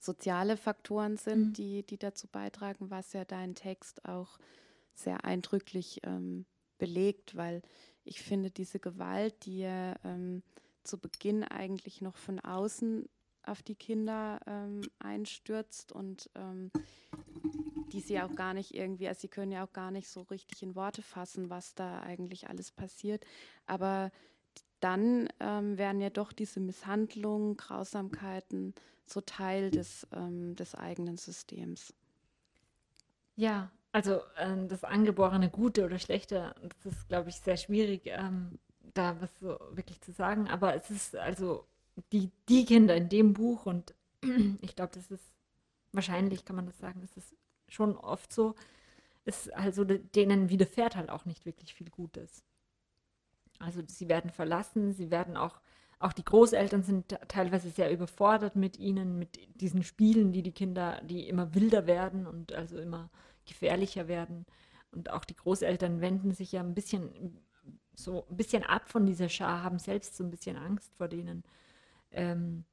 soziale 0.00 0.56
Faktoren 0.56 1.16
sind, 1.16 1.48
mhm. 1.48 1.52
die, 1.52 1.82
die 1.84 1.98
dazu 1.98 2.26
beitragen, 2.26 2.90
was 2.90 3.12
ja 3.12 3.24
dein 3.24 3.54
Text 3.54 4.04
auch 4.04 4.38
sehr 4.94 5.24
eindrücklich 5.24 6.00
ähm, 6.02 6.44
belegt, 6.78 7.36
weil 7.36 7.62
ich 8.02 8.20
finde, 8.20 8.50
diese 8.50 8.80
Gewalt, 8.80 9.46
die 9.46 9.60
ja 9.60 9.94
ähm, 10.04 10.42
zu 10.82 10.98
Beginn 10.98 11.44
eigentlich 11.44 12.00
noch 12.00 12.16
von 12.16 12.40
außen 12.40 13.08
auf 13.48 13.62
die 13.62 13.74
Kinder 13.74 14.40
ähm, 14.46 14.82
einstürzt 14.98 15.92
und 15.92 16.30
ähm, 16.34 16.70
die 17.92 18.00
sie 18.00 18.20
auch 18.20 18.34
gar 18.34 18.54
nicht 18.54 18.74
irgendwie, 18.74 19.08
also 19.08 19.22
sie 19.22 19.28
können 19.28 19.52
ja 19.52 19.64
auch 19.64 19.72
gar 19.72 19.90
nicht 19.90 20.08
so 20.08 20.22
richtig 20.22 20.62
in 20.62 20.74
Worte 20.74 21.02
fassen, 21.02 21.50
was 21.50 21.74
da 21.74 22.00
eigentlich 22.00 22.48
alles 22.48 22.70
passiert. 22.70 23.24
Aber 23.66 24.10
dann 24.80 25.28
ähm, 25.40 25.78
werden 25.78 26.00
ja 26.00 26.10
doch 26.10 26.32
diese 26.32 26.60
Misshandlungen, 26.60 27.56
Grausamkeiten 27.56 28.74
so 29.06 29.20
Teil 29.20 29.70
des, 29.70 30.06
ähm, 30.12 30.54
des 30.54 30.74
eigenen 30.74 31.16
Systems. 31.16 31.94
Ja, 33.36 33.70
also 33.92 34.20
ähm, 34.36 34.68
das 34.68 34.84
angeborene 34.84 35.50
Gute 35.50 35.84
oder 35.84 35.98
Schlechte, 35.98 36.54
das 36.60 36.92
ist, 36.92 37.08
glaube 37.08 37.30
ich, 37.30 37.36
sehr 37.36 37.56
schwierig, 37.56 38.02
ähm, 38.06 38.58
da 38.94 39.20
was 39.20 39.30
so 39.40 39.58
wirklich 39.70 40.00
zu 40.00 40.12
sagen. 40.12 40.48
Aber 40.48 40.74
es 40.74 40.90
ist 40.90 41.16
also 41.16 41.66
die, 42.12 42.30
die 42.48 42.64
Kinder 42.64 42.96
in 42.96 43.08
dem 43.08 43.32
Buch 43.34 43.66
und 43.66 43.94
ich 44.60 44.74
glaube, 44.76 44.92
das 44.94 45.10
ist 45.10 45.32
wahrscheinlich, 45.92 46.44
kann 46.44 46.56
man 46.56 46.66
das 46.66 46.78
sagen, 46.78 47.00
das 47.00 47.16
ist 47.16 47.34
schon 47.68 47.96
oft 47.96 48.32
so, 48.32 48.54
ist 49.24 49.52
also 49.54 49.84
denen 49.84 50.48
widerfährt 50.48 50.96
halt 50.96 51.10
auch 51.10 51.24
nicht 51.24 51.44
wirklich 51.44 51.74
viel 51.74 51.90
Gutes. 51.90 52.42
Also 53.58 53.82
sie 53.86 54.08
werden 54.08 54.30
verlassen, 54.30 54.92
sie 54.92 55.10
werden 55.10 55.36
auch, 55.36 55.60
auch 55.98 56.12
die 56.12 56.24
Großeltern 56.24 56.82
sind 56.82 57.18
teilweise 57.28 57.70
sehr 57.70 57.92
überfordert 57.92 58.56
mit 58.56 58.78
ihnen, 58.78 59.18
mit 59.18 59.38
diesen 59.60 59.82
Spielen, 59.82 60.32
die 60.32 60.42
die 60.42 60.52
Kinder, 60.52 61.00
die 61.04 61.28
immer 61.28 61.54
wilder 61.54 61.86
werden 61.86 62.26
und 62.26 62.52
also 62.52 62.78
immer 62.78 63.10
gefährlicher 63.44 64.08
werden. 64.08 64.46
Und 64.92 65.10
auch 65.10 65.24
die 65.24 65.36
Großeltern 65.36 66.00
wenden 66.00 66.32
sich 66.32 66.52
ja 66.52 66.60
ein 66.60 66.74
bisschen 66.74 67.40
so 67.94 68.24
ein 68.30 68.36
bisschen 68.36 68.62
ab 68.62 68.88
von 68.88 69.06
dieser 69.06 69.28
Schar, 69.28 69.62
haben 69.64 69.78
selbst 69.78 70.16
so 70.16 70.22
ein 70.22 70.30
bisschen 70.30 70.56
Angst 70.56 70.94
vor 70.96 71.08
denen. 71.08 71.42
Ähm, 72.12 72.64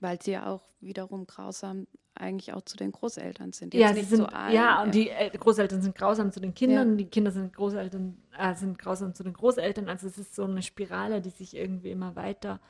Weil 0.00 0.20
sie 0.20 0.32
ja 0.32 0.46
auch 0.46 0.62
wiederum 0.80 1.26
grausam 1.26 1.86
eigentlich 2.14 2.52
auch 2.52 2.62
zu 2.62 2.76
den 2.76 2.92
Großeltern 2.92 3.52
sind. 3.52 3.74
Ja, 3.74 3.94
sie 3.94 4.02
sind, 4.02 4.18
so 4.18 4.26
allen, 4.26 4.54
ja, 4.54 4.82
und 4.82 4.94
die 4.94 5.08
äh, 5.08 5.30
Großeltern 5.30 5.80
sind 5.80 5.94
grausam 5.94 6.30
zu 6.30 6.40
den 6.40 6.54
Kindern, 6.54 6.90
ja. 6.90 6.96
die 6.96 7.06
Kinder 7.06 7.30
sind 7.30 7.54
Großeltern, 7.54 8.18
äh, 8.36 8.54
sind 8.54 8.78
grausam 8.78 9.14
zu 9.14 9.22
den 9.22 9.32
Großeltern. 9.32 9.88
Also 9.88 10.06
es 10.06 10.18
ist 10.18 10.34
so 10.34 10.44
eine 10.44 10.62
Spirale, 10.62 11.20
die 11.22 11.30
sich 11.30 11.56
irgendwie 11.56 11.90
immer 11.90 12.14
weiter 12.14 12.60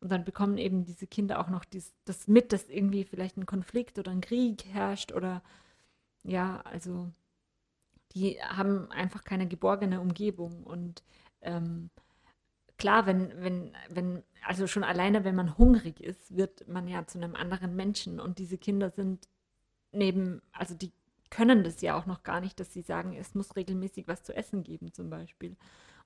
und 0.00 0.10
dann 0.10 0.24
bekommen 0.24 0.58
eben 0.58 0.84
diese 0.84 1.06
Kinder 1.06 1.40
auch 1.40 1.48
noch 1.48 1.64
dies, 1.64 1.94
das 2.04 2.26
mit, 2.26 2.52
dass 2.52 2.68
irgendwie 2.68 3.04
vielleicht 3.04 3.36
ein 3.36 3.46
Konflikt 3.46 3.98
oder 3.98 4.10
ein 4.10 4.20
Krieg 4.20 4.64
herrscht 4.66 5.12
oder 5.12 5.42
ja, 6.22 6.60
also 6.64 7.10
die 8.14 8.38
haben 8.42 8.90
einfach 8.90 9.24
keine 9.24 9.46
geborgene 9.46 10.00
Umgebung 10.00 10.64
und 10.64 11.02
ähm, 11.42 11.90
klar, 12.80 13.06
wenn, 13.06 13.30
wenn, 13.40 13.72
wenn, 13.88 14.24
also 14.44 14.66
schon 14.66 14.82
alleine, 14.82 15.22
wenn 15.22 15.36
man 15.36 15.56
hungrig 15.56 16.00
ist, 16.00 16.34
wird 16.36 16.66
man 16.66 16.88
ja 16.88 17.06
zu 17.06 17.18
einem 17.18 17.36
anderen 17.36 17.76
Menschen. 17.76 18.18
Und 18.18 18.38
diese 18.38 18.58
Kinder 18.58 18.90
sind 18.90 19.28
neben, 19.92 20.42
also 20.50 20.74
die 20.74 20.90
können 21.28 21.62
das 21.62 21.80
ja 21.82 21.96
auch 21.96 22.06
noch 22.06 22.24
gar 22.24 22.40
nicht, 22.40 22.58
dass 22.58 22.72
sie 22.72 22.82
sagen, 22.82 23.14
es 23.14 23.34
muss 23.36 23.54
regelmäßig 23.54 24.08
was 24.08 24.24
zu 24.24 24.34
essen 24.34 24.64
geben, 24.64 24.92
zum 24.92 25.10
Beispiel. 25.10 25.56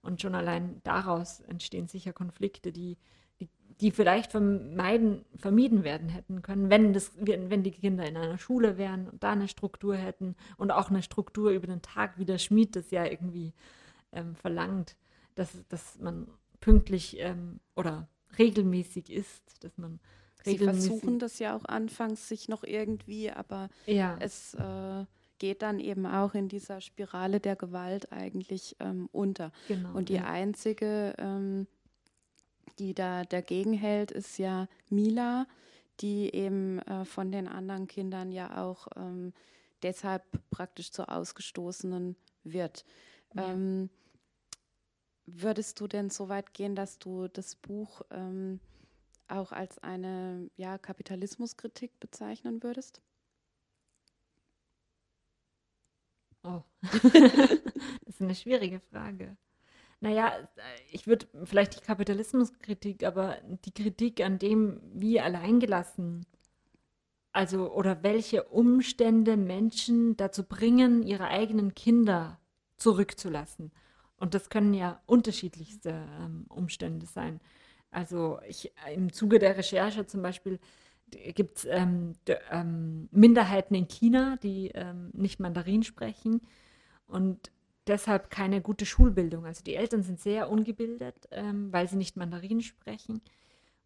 Und 0.03 0.21
schon 0.21 0.35
allein 0.35 0.83
daraus 0.85 1.41
entstehen 1.41 1.89
sicher 1.89 2.13
Konflikte, 2.13 2.73
die, 2.73 2.99
die, 3.41 3.49
die 3.81 3.91
vielleicht 3.91 4.33
vermeiden, 4.33 5.25
vermieden 5.37 5.85
werden 5.85 6.09
hätten 6.11 6.43
können, 6.43 6.69
wenn, 6.71 6.93
das, 6.93 7.13
wenn 7.17 7.63
die 7.63 7.71
Kinder 7.71 8.05
in 8.05 8.17
einer 8.17 8.37
Schule 8.37 8.77
wären 8.77 9.09
und 9.09 9.23
da 9.23 9.33
eine 9.33 9.49
Struktur 9.49 9.97
hätten 9.97 10.35
und 10.59 10.73
auch 10.73 10.91
eine 10.91 11.03
Struktur 11.03 11.53
über 11.53 11.69
den 11.69 11.83
Tag, 11.83 12.19
wie 12.19 12.27
der 12.27 12.39
Schmied 12.39 12.77
das 12.77 12.91
ja 12.91 13.07
irgendwie 13.07 13.55
ähm, 14.13 14.35
verlangt, 14.35 14.97
dass, 15.37 15.67
dass 15.69 15.99
man 16.01 16.27
pünktlich 16.65 17.19
ähm, 17.21 17.61
oder 17.77 18.09
regelmäßig 18.39 19.11
ist, 19.11 19.43
dass 19.63 19.77
man 19.77 20.01
Sie 20.47 20.59
versuchen 20.59 21.19
das 21.19 21.39
ja 21.39 21.57
auch 21.57 21.65
anfangs 21.65 22.29
sich 22.29 22.49
noch 22.49 22.65
irgendwie, 22.65 23.31
aber 23.31 23.71
ja. 23.87 24.17
es 24.21 24.53
äh, 24.55 25.07
geht 25.39 25.63
dann 25.63 25.81
eben 25.81 26.05
auch 26.05 26.35
in 26.35 26.49
dieser 26.49 26.83
Spirale 26.83 27.41
der 27.41 27.57
Gewalt 27.57 28.13
eigentlich 28.13 28.77
ähm, 28.79 29.09
unter. 29.11 29.53
Genau, 29.69 29.95
Und 29.95 30.11
die 30.11 30.17
ja. 30.17 30.25
einzige, 30.25 31.15
ähm, 31.17 31.67
die 32.79 32.93
da 32.93 33.25
dagegen 33.25 33.73
hält, 33.73 34.11
ist 34.11 34.37
ja 34.37 34.69
Mila, 34.91 35.47
die 36.01 36.35
eben 36.35 36.79
äh, 36.81 37.07
von 37.07 37.33
den 37.33 37.49
anderen 37.49 37.89
Kindern 37.89 38.31
ja 38.31 38.63
auch 38.63 38.89
ähm, 38.97 39.33
deshalb 39.83 40.25
praktisch 40.51 40.93
zur 40.93 41.11
Ausgestoßenen 41.11 42.17
wird. 42.43 42.85
Ja. 43.35 43.51
Würdest 45.27 45.81
du 45.81 45.87
denn 45.87 46.11
so 46.11 46.29
weit 46.29 46.53
gehen, 46.55 46.75
dass 46.75 46.99
du 46.99 47.29
das 47.29 47.57
Buch 47.57 48.03
ähm, 48.11 48.61
auch 49.29 49.53
als 49.53 49.79
eine 49.79 50.51
ja, 50.57 50.77
Kapitalismuskritik 50.79 51.99
bezeichnen 51.99 52.63
würdest? 52.63 53.01
Oh, 56.43 56.63
das 56.83 57.51
ist 58.07 58.21
eine 58.21 58.35
schwierige 58.35 58.81
Frage. 58.81 59.37
Naja, 60.01 60.33
ich 60.93 61.07
würde 61.07 61.27
vielleicht 61.45 61.77
die 61.77 61.85
Kapitalismuskritik, 61.85 63.05
aber 63.05 63.39
die 63.65 63.73
Kritik 63.73 64.21
an 64.21 64.39
dem, 64.39 64.81
wie 64.93 65.21
alleingelassen, 65.21 66.27
also 67.33 67.73
oder 67.73 68.03
welche 68.03 68.45
Umstände 68.45 69.37
Menschen 69.39 70.17
dazu 70.17 70.45
bringen, 70.45 71.03
ihre 71.03 71.29
eigenen 71.29 71.75
Kinder 71.75 72.39
zurückzulassen. 72.77 73.73
Und 74.19 74.35
das 74.35 74.49
können 74.49 74.75
ja 74.75 75.01
unterschiedlichste 75.07 75.91
ähm, 76.21 76.47
Umstände 76.49 77.07
sein. 77.07 77.41
Also 77.91 78.41
ich, 78.49 78.73
im 78.95 79.13
Zuge 79.13 79.39
der 79.39 79.57
Recherche 79.57 80.07
zum 80.07 80.23
Beispiel 80.23 80.59
gibt 81.35 81.59
es 81.59 81.65
ähm, 81.67 82.15
ähm, 82.51 83.09
Minderheiten 83.13 83.75
in 83.75 83.89
China, 83.89 84.37
die 84.43 84.71
ähm, 84.75 85.11
nicht 85.13 85.39
Mandarin 85.41 85.83
sprechen 85.83 86.41
und 87.07 87.53
deshalb 87.87 88.31
keine 88.31 88.61
gute 88.63 88.87
Schulbildung. 88.87 89.45
Also 89.47 89.63
die 89.63 89.75
Eltern 89.77 90.03
sind 90.03 90.21
sehr 90.21 90.51
ungebildet, 90.51 91.29
ähm, 91.31 91.73
weil 91.73 91.89
sie 91.89 91.97
nicht 91.97 92.17
Mandarin 92.17 92.63
sprechen. 92.63 93.21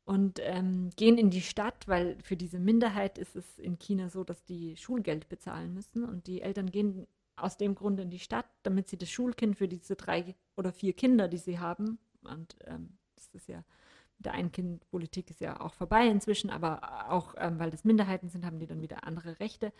und 0.05 0.41
ähm, 0.43 0.91
gehen 0.97 1.19
in 1.19 1.31
die 1.31 1.43
Stadt, 1.43 1.87
weil 1.87 2.17
für 2.23 2.37
diese 2.37 2.59
Minderheit 2.59 3.19
ist 3.19 3.37
es 3.37 3.59
in 3.59 3.79
China 3.79 4.09
so, 4.09 4.25
dass 4.25 4.43
die 4.45 4.77
Schulgeld 4.77 5.29
bezahlen 5.29 5.75
müssen 5.75 6.05
und 6.05 6.27
die 6.27 6.41
Eltern 6.43 6.71
gehen 6.71 7.07
aus 7.43 7.57
dem 7.57 7.75
Grund 7.75 8.01
in 8.01 8.11
die 8.11 8.19
Stadt, 8.19 8.47
damit 8.63 8.89
sie 8.89 8.99
das 8.99 9.11
Schulkind 9.11 9.57
für 9.57 9.69
diese 9.69 9.97
drei 9.97 10.35
oder 10.57 10.73
vier 10.73 10.93
Kinder, 10.93 11.29
die 11.29 11.39
sie 11.39 11.59
haben, 11.59 11.99
und 12.25 12.57
ähm, 12.67 12.99
das 13.15 13.29
ist 13.35 13.49
ja 13.49 13.65
der 14.19 14.33
Ein-Kind-Politik 14.33 15.31
ist 15.31 15.41
ja 15.41 15.61
auch 15.61 15.75
vorbei 15.75 16.09
inzwischen, 16.09 16.51
aber 16.51 17.11
auch 17.11 17.35
ähm, 17.39 17.59
weil 17.59 17.71
das 17.71 17.85
Minderheiten 17.85 18.29
sind, 18.29 18.45
haben 18.45 18.59
die 18.59 18.67
dann 18.67 18.83
wieder 18.83 19.05
andere 19.05 19.39
Rechte. 19.41 19.73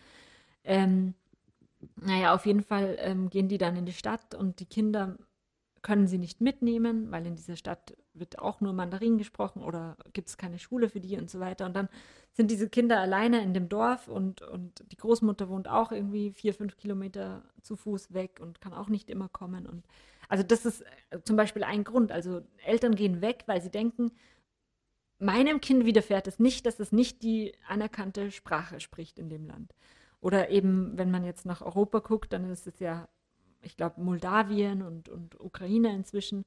Ähm, 0.63 1.13
naja, 1.95 2.33
auf 2.33 2.45
jeden 2.45 2.63
Fall 2.63 2.97
ähm, 2.99 3.29
gehen 3.29 3.47
die 3.47 3.57
dann 3.57 3.75
in 3.75 3.85
die 3.85 3.93
Stadt 3.93 4.35
und 4.35 4.59
die 4.59 4.65
Kinder 4.65 5.17
können 5.81 6.07
sie 6.07 6.17
nicht 6.17 6.41
mitnehmen, 6.41 7.11
weil 7.11 7.25
in 7.25 7.35
dieser 7.35 7.55
Stadt 7.55 7.95
wird 8.13 8.39
auch 8.39 8.61
nur 8.61 8.73
Mandarin 8.73 9.17
gesprochen 9.17 9.63
oder 9.63 9.97
gibt 10.13 10.29
es 10.29 10.37
keine 10.37 10.59
Schule 10.59 10.89
für 10.89 10.99
die 10.99 11.17
und 11.17 11.29
so 11.29 11.39
weiter. 11.39 11.65
Und 11.65 11.75
dann 11.75 11.89
sind 12.33 12.51
diese 12.51 12.69
Kinder 12.69 12.99
alleine 12.99 13.41
in 13.41 13.53
dem 13.53 13.69
Dorf 13.69 14.07
und, 14.07 14.41
und 14.41 14.83
die 14.91 14.97
Großmutter 14.97 15.49
wohnt 15.49 15.67
auch 15.67 15.91
irgendwie 15.91 16.31
vier, 16.31 16.53
fünf 16.53 16.77
Kilometer 16.77 17.43
zu 17.61 17.75
Fuß 17.75 18.13
weg 18.13 18.39
und 18.41 18.61
kann 18.61 18.73
auch 18.73 18.89
nicht 18.89 19.09
immer 19.09 19.29
kommen. 19.29 19.65
Und 19.65 19.85
also 20.27 20.43
das 20.43 20.65
ist 20.65 20.83
äh, 21.09 21.19
zum 21.23 21.35
Beispiel 21.35 21.63
ein 21.63 21.83
Grund. 21.83 22.11
Also 22.11 22.41
Eltern 22.65 22.95
gehen 22.95 23.21
weg, 23.21 23.43
weil 23.47 23.61
sie 23.61 23.71
denken, 23.71 24.11
meinem 25.17 25.61
Kind 25.61 25.85
widerfährt 25.85 26.27
es 26.27 26.39
nicht, 26.39 26.65
dass 26.65 26.79
es 26.79 26.91
nicht 26.91 27.23
die 27.23 27.53
anerkannte 27.67 28.31
Sprache 28.31 28.79
spricht 28.79 29.19
in 29.19 29.29
dem 29.29 29.45
Land. 29.45 29.73
Oder 30.21 30.49
eben, 30.49 30.97
wenn 30.97 31.11
man 31.11 31.23
jetzt 31.23 31.45
nach 31.45 31.61
Europa 31.61 31.99
guckt, 31.99 32.33
dann 32.33 32.49
ist 32.49 32.67
es 32.67 32.79
ja 32.79 33.07
ich 33.61 33.77
glaube, 33.77 34.01
Moldawien 34.01 34.81
und, 34.81 35.09
und 35.09 35.39
Ukraine 35.39 35.93
inzwischen. 35.93 36.45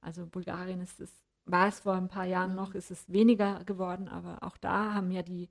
Also 0.00 0.26
Bulgarien 0.26 0.80
ist 0.80 1.00
es, 1.00 1.10
war 1.44 1.68
es 1.68 1.80
vor 1.80 1.94
ein 1.94 2.08
paar 2.08 2.26
Jahren 2.26 2.54
noch, 2.54 2.74
ist 2.74 2.90
es 2.90 3.10
weniger 3.12 3.64
geworden, 3.64 4.08
aber 4.08 4.42
auch 4.42 4.56
da 4.56 4.94
haben 4.94 5.10
ja 5.10 5.22
die, 5.22 5.48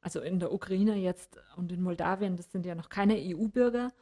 also 0.00 0.20
in 0.20 0.40
der 0.40 0.52
Ukraine 0.52 0.96
jetzt 0.96 1.38
und 1.56 1.72
in 1.72 1.82
Moldawien, 1.82 2.36
das 2.36 2.50
sind 2.50 2.66
ja 2.66 2.74
noch 2.74 2.88
keine 2.88 3.16
EU-Bürger. 3.16 3.92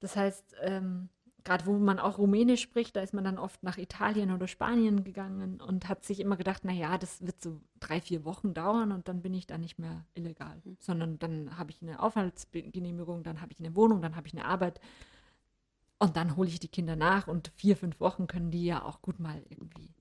Das 0.00 0.16
heißt, 0.16 0.56
ähm, 0.62 1.08
gerade 1.44 1.66
wo 1.66 1.78
man 1.78 1.98
auch 1.98 2.18
Rumänisch 2.18 2.60
spricht, 2.60 2.94
da 2.94 3.00
ist 3.00 3.14
man 3.14 3.24
dann 3.24 3.38
oft 3.38 3.62
nach 3.62 3.78
Italien 3.78 4.32
oder 4.32 4.46
Spanien 4.46 5.02
gegangen 5.02 5.60
und 5.60 5.88
hat 5.88 6.04
sich 6.04 6.20
immer 6.20 6.36
gedacht, 6.36 6.64
naja, 6.64 6.98
das 6.98 7.24
wird 7.24 7.40
so 7.40 7.60
drei, 7.80 8.00
vier 8.00 8.24
Wochen 8.24 8.52
dauern 8.52 8.92
und 8.92 9.08
dann 9.08 9.22
bin 9.22 9.32
ich 9.34 9.46
da 9.46 9.56
nicht 9.56 9.78
mehr 9.78 10.04
illegal, 10.14 10.60
mhm. 10.64 10.76
sondern 10.78 11.18
dann 11.18 11.56
habe 11.56 11.70
ich 11.70 11.80
eine 11.80 12.02
Aufenthaltsgenehmigung, 12.02 13.22
dann 13.22 13.40
habe 13.40 13.52
ich 13.52 13.60
eine 13.60 13.74
Wohnung, 13.74 14.02
dann 14.02 14.14
habe 14.14 14.26
ich 14.26 14.34
eine 14.34 14.44
Arbeit 14.44 14.80
und 15.98 16.16
dann 16.16 16.36
hole 16.36 16.48
ich 16.48 16.60
die 16.60 16.68
Kinder 16.68 16.96
nach 16.96 17.28
und 17.28 17.48
vier, 17.56 17.76
fünf 17.76 18.00
Wochen 18.00 18.26
können 18.26 18.50
die 18.50 18.64
ja 18.64 18.82
auch 18.82 19.02
gut 19.02 19.18
mal 19.18 19.42
irgendwie 19.48 19.94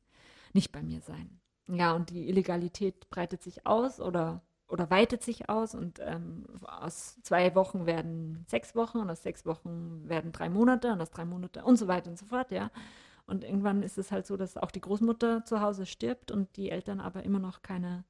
nicht 0.53 0.71
bei 0.71 0.81
mir 0.83 1.01
sein. 1.01 1.39
Ja, 1.67 1.93
und 1.93 2.09
die 2.11 2.29
Illegalität 2.29 3.09
breitet 3.09 3.43
sich 3.43 3.65
aus 3.65 3.99
oder, 3.99 4.41
oder 4.67 4.89
weitet 4.89 5.23
sich 5.23 5.49
aus 5.49 5.75
und 5.75 5.99
ähm, 5.99 6.45
aus 6.61 7.19
zwei 7.23 7.55
Wochen 7.55 7.85
werden 7.85 8.45
sechs 8.47 8.75
Wochen 8.75 8.99
und 8.99 9.09
aus 9.09 9.23
sechs 9.23 9.45
Wochen 9.45 10.07
werden 10.07 10.31
drei 10.31 10.49
Monate 10.49 10.93
und 10.93 11.01
aus 11.01 11.09
drei 11.11 11.25
Monate 11.25 11.63
und 11.65 11.77
so 11.77 11.87
weiter 11.87 12.09
und 12.09 12.17
so 12.17 12.25
fort, 12.25 12.51
ja. 12.51 12.71
Und 13.25 13.43
irgendwann 13.43 13.83
ist 13.83 13.97
es 13.97 14.11
halt 14.11 14.25
so, 14.25 14.37
dass 14.37 14.55
auch 14.55 14.71
die 14.71 14.79
Großmutter 14.79 15.43
zu 15.43 15.59
Hause 15.59 15.85
stirbt 15.85 16.31
und 16.31 16.55
die 16.55 16.69
Eltern 16.69 17.01
aber 17.01 17.23
immer 17.23 17.39
noch 17.39 17.61
keine 17.61 18.05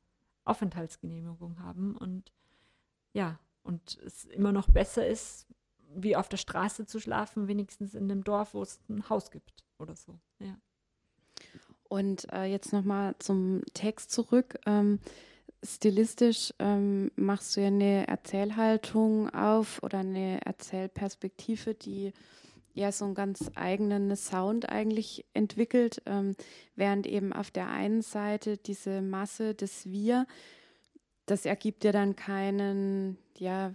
Aufenthaltsgenehmigung 0.45 1.59
haben 1.59 1.95
und 1.97 2.31
ja, 3.13 3.39
und 3.63 3.97
es 4.05 4.25
immer 4.25 4.51
noch 4.51 4.69
besser 4.69 5.07
ist, 5.07 5.47
wie 5.95 6.15
auf 6.15 6.29
der 6.29 6.37
Straße 6.37 6.85
zu 6.85 6.99
schlafen, 6.99 7.47
wenigstens 7.47 7.93
in 7.93 8.07
dem 8.07 8.23
Dorf, 8.23 8.53
wo 8.53 8.61
es 8.61 8.79
ein 8.89 9.09
Haus 9.09 9.31
gibt 9.31 9.63
oder 9.79 9.95
so. 9.95 10.19
Ja. 10.39 10.57
Und 11.89 12.31
äh, 12.33 12.45
jetzt 12.45 12.73
nochmal 12.73 13.15
zum 13.19 13.61
Text 13.73 14.11
zurück. 14.11 14.59
Ähm, 14.65 14.99
stilistisch 15.63 16.53
ähm, 16.59 17.11
machst 17.15 17.55
du 17.55 17.61
ja 17.61 17.67
eine 17.67 18.07
Erzählhaltung 18.07 19.33
auf 19.33 19.81
oder 19.83 19.99
eine 19.99 20.45
Erzählperspektive, 20.45 21.73
die 21.73 22.13
ja 22.73 22.91
so 22.91 23.05
einen 23.05 23.15
ganz 23.15 23.49
eigenen 23.55 24.15
Sound 24.15 24.69
eigentlich 24.69 25.25
entwickelt, 25.33 26.01
ähm, 26.05 26.35
während 26.75 27.07
eben 27.07 27.33
auf 27.33 27.49
der 27.49 27.69
einen 27.69 28.01
Seite 28.01 28.57
diese 28.57 29.01
Masse 29.01 29.55
des 29.55 29.87
Wir, 29.87 30.27
das 31.25 31.45
ergibt 31.45 31.83
ja 31.83 31.91
dann 31.91 32.15
keinen, 32.15 33.17
ja, 33.37 33.73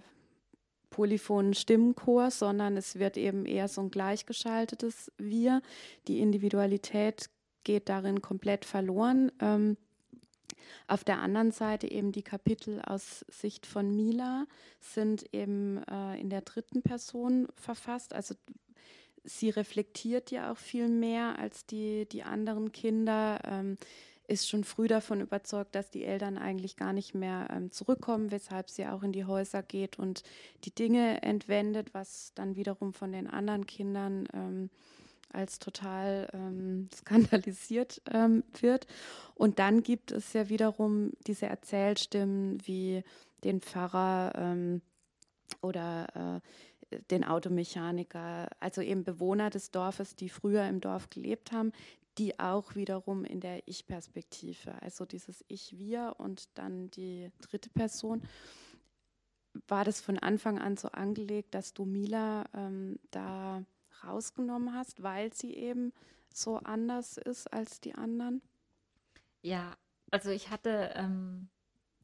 polyphonen 0.92 1.54
Stimmenchor, 1.54 2.30
sondern 2.30 2.76
es 2.76 3.00
wird 3.00 3.16
eben 3.16 3.44
eher 3.44 3.66
so 3.66 3.80
ein 3.80 3.90
gleichgeschaltetes 3.90 5.10
Wir. 5.18 5.60
Die 6.06 6.20
Individualität 6.20 7.28
geht 7.64 7.88
darin 7.88 8.22
komplett 8.22 8.64
verloren. 8.64 9.32
Ähm, 9.40 9.76
auf 10.86 11.02
der 11.04 11.20
anderen 11.20 11.50
Seite 11.50 11.90
eben 11.90 12.12
die 12.12 12.22
Kapitel 12.22 12.80
aus 12.82 13.24
Sicht 13.28 13.66
von 13.66 13.94
Mila 13.94 14.46
sind 14.80 15.24
eben 15.32 15.82
äh, 15.84 16.20
in 16.20 16.30
der 16.30 16.42
dritten 16.42 16.82
Person 16.82 17.48
verfasst. 17.56 18.14
Also 18.14 18.34
sie 19.24 19.50
reflektiert 19.50 20.30
ja 20.30 20.52
auch 20.52 20.58
viel 20.58 20.88
mehr 20.88 21.38
als 21.38 21.66
die, 21.66 22.06
die 22.06 22.22
anderen 22.22 22.72
Kinder. 22.72 23.40
Ähm, 23.44 23.78
ist 24.28 24.48
schon 24.48 24.64
früh 24.64 24.88
davon 24.88 25.20
überzeugt, 25.20 25.74
dass 25.74 25.90
die 25.90 26.04
Eltern 26.04 26.38
eigentlich 26.38 26.76
gar 26.76 26.92
nicht 26.92 27.14
mehr 27.14 27.48
ähm, 27.50 27.70
zurückkommen, 27.70 28.30
weshalb 28.30 28.70
sie 28.70 28.86
auch 28.86 29.02
in 29.02 29.12
die 29.12 29.24
Häuser 29.24 29.62
geht 29.62 29.98
und 29.98 30.22
die 30.64 30.74
Dinge 30.74 31.22
entwendet, 31.22 31.92
was 31.92 32.32
dann 32.34 32.56
wiederum 32.56 32.92
von 32.92 33.12
den 33.12 33.28
anderen 33.28 33.66
Kindern 33.66 34.28
ähm, 34.32 34.70
als 35.32 35.58
total 35.58 36.28
ähm, 36.32 36.88
skandalisiert 36.94 38.02
ähm, 38.10 38.44
wird. 38.60 38.86
Und 39.34 39.58
dann 39.58 39.82
gibt 39.82 40.12
es 40.12 40.32
ja 40.32 40.48
wiederum 40.48 41.12
diese 41.26 41.46
Erzählstimmen 41.46 42.58
wie 42.66 43.02
den 43.44 43.60
Pfarrer 43.60 44.32
ähm, 44.36 44.82
oder 45.60 46.40
äh, 46.42 46.98
den 47.10 47.24
Automechaniker, 47.24 48.48
also 48.60 48.82
eben 48.82 49.02
Bewohner 49.02 49.50
des 49.50 49.70
Dorfes, 49.70 50.14
die 50.14 50.28
früher 50.28 50.66
im 50.68 50.80
Dorf 50.80 51.08
gelebt 51.08 51.50
haben, 51.50 51.72
die 52.18 52.38
auch 52.38 52.74
wiederum 52.74 53.24
in 53.24 53.40
der 53.40 53.66
Ich-Perspektive, 53.66 54.80
also 54.82 55.04
dieses 55.04 55.44
Ich-Wir 55.48 56.16
und 56.18 56.56
dann 56.58 56.90
die 56.90 57.30
dritte 57.40 57.70
Person. 57.70 58.22
War 59.68 59.84
das 59.84 60.00
von 60.00 60.18
Anfang 60.18 60.58
an 60.58 60.76
so 60.76 60.88
angelegt, 60.88 61.54
dass 61.54 61.74
du 61.74 61.84
Mila 61.84 62.44
ähm, 62.54 62.98
da 63.10 63.64
rausgenommen 64.04 64.74
hast, 64.74 65.02
weil 65.02 65.32
sie 65.32 65.54
eben 65.54 65.92
so 66.32 66.56
anders 66.58 67.18
ist 67.18 67.52
als 67.52 67.80
die 67.80 67.94
anderen? 67.94 68.42
Ja, 69.42 69.76
also 70.10 70.30
ich 70.30 70.50
hatte, 70.50 70.92
ähm, 70.94 71.48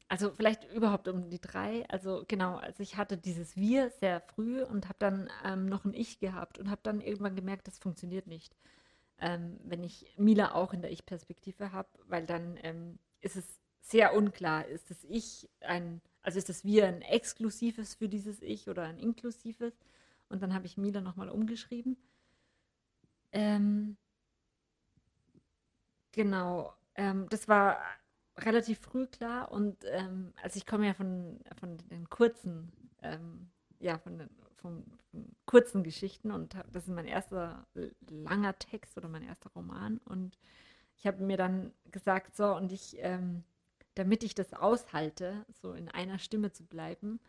also 0.07 0.31
vielleicht 0.31 0.71
überhaupt 0.71 1.07
um 1.07 1.29
die 1.29 1.41
drei, 1.41 1.87
also 1.89 2.23
genau, 2.27 2.57
also 2.57 2.83
ich 2.83 2.97
hatte 2.97 3.17
dieses 3.17 3.55
Wir 3.55 3.89
sehr 3.91 4.21
früh 4.21 4.63
und 4.63 4.87
habe 4.87 4.99
dann 4.99 5.29
ähm, 5.43 5.67
noch 5.67 5.85
ein 5.85 5.93
Ich 5.93 6.19
gehabt 6.19 6.59
und 6.59 6.69
habe 6.69 6.81
dann 6.83 7.01
irgendwann 7.01 7.35
gemerkt, 7.35 7.67
das 7.67 7.79
funktioniert 7.79 8.27
nicht 8.27 8.55
ähm, 9.21 9.59
wenn 9.63 9.83
ich 9.83 10.05
Mila 10.17 10.53
auch 10.53 10.73
in 10.73 10.81
der 10.81 10.91
Ich-Perspektive 10.91 11.71
habe, 11.71 11.89
weil 12.07 12.25
dann 12.25 12.57
ähm, 12.63 12.99
ist 13.21 13.35
es 13.35 13.59
sehr 13.81 14.13
unklar, 14.13 14.65
ist 14.67 14.89
das 14.89 15.03
Ich 15.05 15.49
ein, 15.61 16.01
also 16.21 16.37
ist 16.37 16.49
das 16.49 16.63
Wir 16.65 16.87
ein 16.87 17.01
exklusives 17.01 17.95
für 17.95 18.09
dieses 18.09 18.41
Ich 18.41 18.69
oder 18.69 18.83
ein 18.83 18.99
inklusives? 18.99 19.73
Und 20.29 20.43
dann 20.43 20.53
habe 20.53 20.67
ich 20.67 20.77
Mila 20.77 21.01
nochmal 21.01 21.29
umgeschrieben. 21.29 21.97
Ähm, 23.31 23.97
genau, 26.11 26.73
ähm, 26.95 27.27
das 27.29 27.47
war 27.47 27.79
relativ 28.37 28.79
früh 28.79 29.07
klar 29.07 29.51
und 29.51 29.83
ähm, 29.85 30.33
also 30.41 30.57
ich 30.57 30.65
komme 30.65 30.87
ja 30.87 30.93
von, 30.93 31.39
von 31.59 31.77
den 31.89 32.09
kurzen, 32.09 32.71
ähm, 33.01 33.49
ja, 33.79 33.97
von 33.97 34.17
den 34.17 34.29
von, 34.61 34.83
kurzen 35.45 35.83
Geschichten 35.83 36.31
und 36.31 36.55
das 36.71 36.83
ist 36.83 36.93
mein 36.93 37.07
erster 37.07 37.65
langer 38.07 38.57
Text 38.59 38.97
oder 38.97 39.07
mein 39.07 39.23
erster 39.23 39.49
Roman. 39.55 39.99
Und 40.05 40.37
ich 40.95 41.07
habe 41.07 41.23
mir 41.23 41.37
dann 41.37 41.73
gesagt, 41.91 42.35
so, 42.35 42.55
und 42.55 42.71
ich, 42.71 42.97
ähm, 42.99 43.43
damit 43.95 44.23
ich 44.23 44.35
das 44.35 44.53
aushalte, 44.53 45.45
so 45.61 45.73
in 45.73 45.89
einer 45.89 46.19
Stimme 46.19 46.51
zu 46.51 46.63
bleiben, 46.65 47.19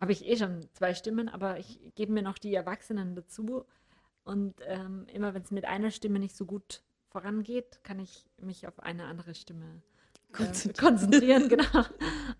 habe 0.00 0.12
ich 0.12 0.26
eh 0.26 0.36
schon 0.36 0.68
zwei 0.72 0.94
Stimmen, 0.94 1.28
aber 1.28 1.58
ich 1.58 1.80
gebe 1.94 2.12
mir 2.12 2.22
noch 2.22 2.38
die 2.38 2.54
Erwachsenen 2.54 3.14
dazu. 3.14 3.64
Und 4.24 4.54
ähm, 4.66 5.06
immer 5.12 5.34
wenn 5.34 5.42
es 5.42 5.50
mit 5.50 5.64
einer 5.64 5.90
Stimme 5.90 6.18
nicht 6.18 6.36
so 6.36 6.44
gut 6.44 6.82
vorangeht, 7.08 7.82
kann 7.84 7.98
ich 7.98 8.26
mich 8.40 8.66
auf 8.66 8.80
eine 8.80 9.04
andere 9.04 9.34
Stimme 9.34 9.82
konzentrieren. 10.32 10.74
konzentrieren, 10.76 11.48
genau. 11.48 11.84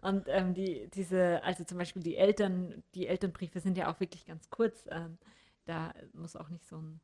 Und 0.05 0.29
ähm, 0.29 0.53
die, 0.53 0.91
diese, 0.93 1.43
also 1.45 1.65
zum 1.65 1.79
Beispiel 1.79 2.03
die 2.03 2.17
Eltern, 2.17 2.83
die 2.95 3.07
Elternbriefe 3.07 3.61
sind 3.61 3.79
ja 3.79 3.91
auch 3.91 4.01
wirklich 4.01 4.27
ganz 4.27 4.51
kurz. 4.51 4.85
Ähm, 4.91 5.17
da 5.65 5.95
muss 6.13 6.37
auch 6.37 6.51
nicht 6.51 6.67
so 6.67 6.77
ein. 6.77 7.01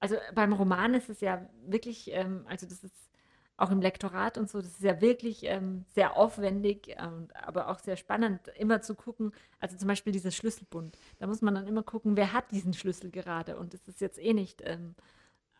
Also 0.00 0.16
beim 0.34 0.52
Roman 0.52 0.94
ist 0.94 1.08
es 1.08 1.20
ja 1.20 1.48
wirklich, 1.64 2.10
ähm, 2.12 2.44
also 2.48 2.66
das 2.66 2.82
ist 2.82 3.08
auch 3.56 3.70
im 3.70 3.80
Lektorat 3.80 4.36
und 4.36 4.50
so, 4.50 4.60
das 4.60 4.72
ist 4.72 4.82
ja 4.82 5.00
wirklich 5.00 5.44
ähm, 5.44 5.84
sehr 5.94 6.16
aufwendig, 6.16 6.96
ähm, 6.98 7.28
aber 7.34 7.68
auch 7.68 7.78
sehr 7.78 7.96
spannend, 7.96 8.48
immer 8.56 8.82
zu 8.82 8.96
gucken. 8.96 9.32
Also 9.60 9.76
zum 9.76 9.86
Beispiel 9.86 10.12
dieser 10.12 10.32
Schlüsselbund. 10.32 10.98
Da 11.20 11.28
muss 11.28 11.40
man 11.40 11.54
dann 11.54 11.68
immer 11.68 11.84
gucken, 11.84 12.16
wer 12.16 12.32
hat 12.32 12.50
diesen 12.50 12.72
Schlüssel 12.74 13.12
gerade 13.12 13.56
und 13.56 13.74
es 13.74 13.86
ist 13.86 14.00
jetzt 14.00 14.18
eh 14.18 14.34
nicht. 14.34 14.60
Ähm, 14.64 14.96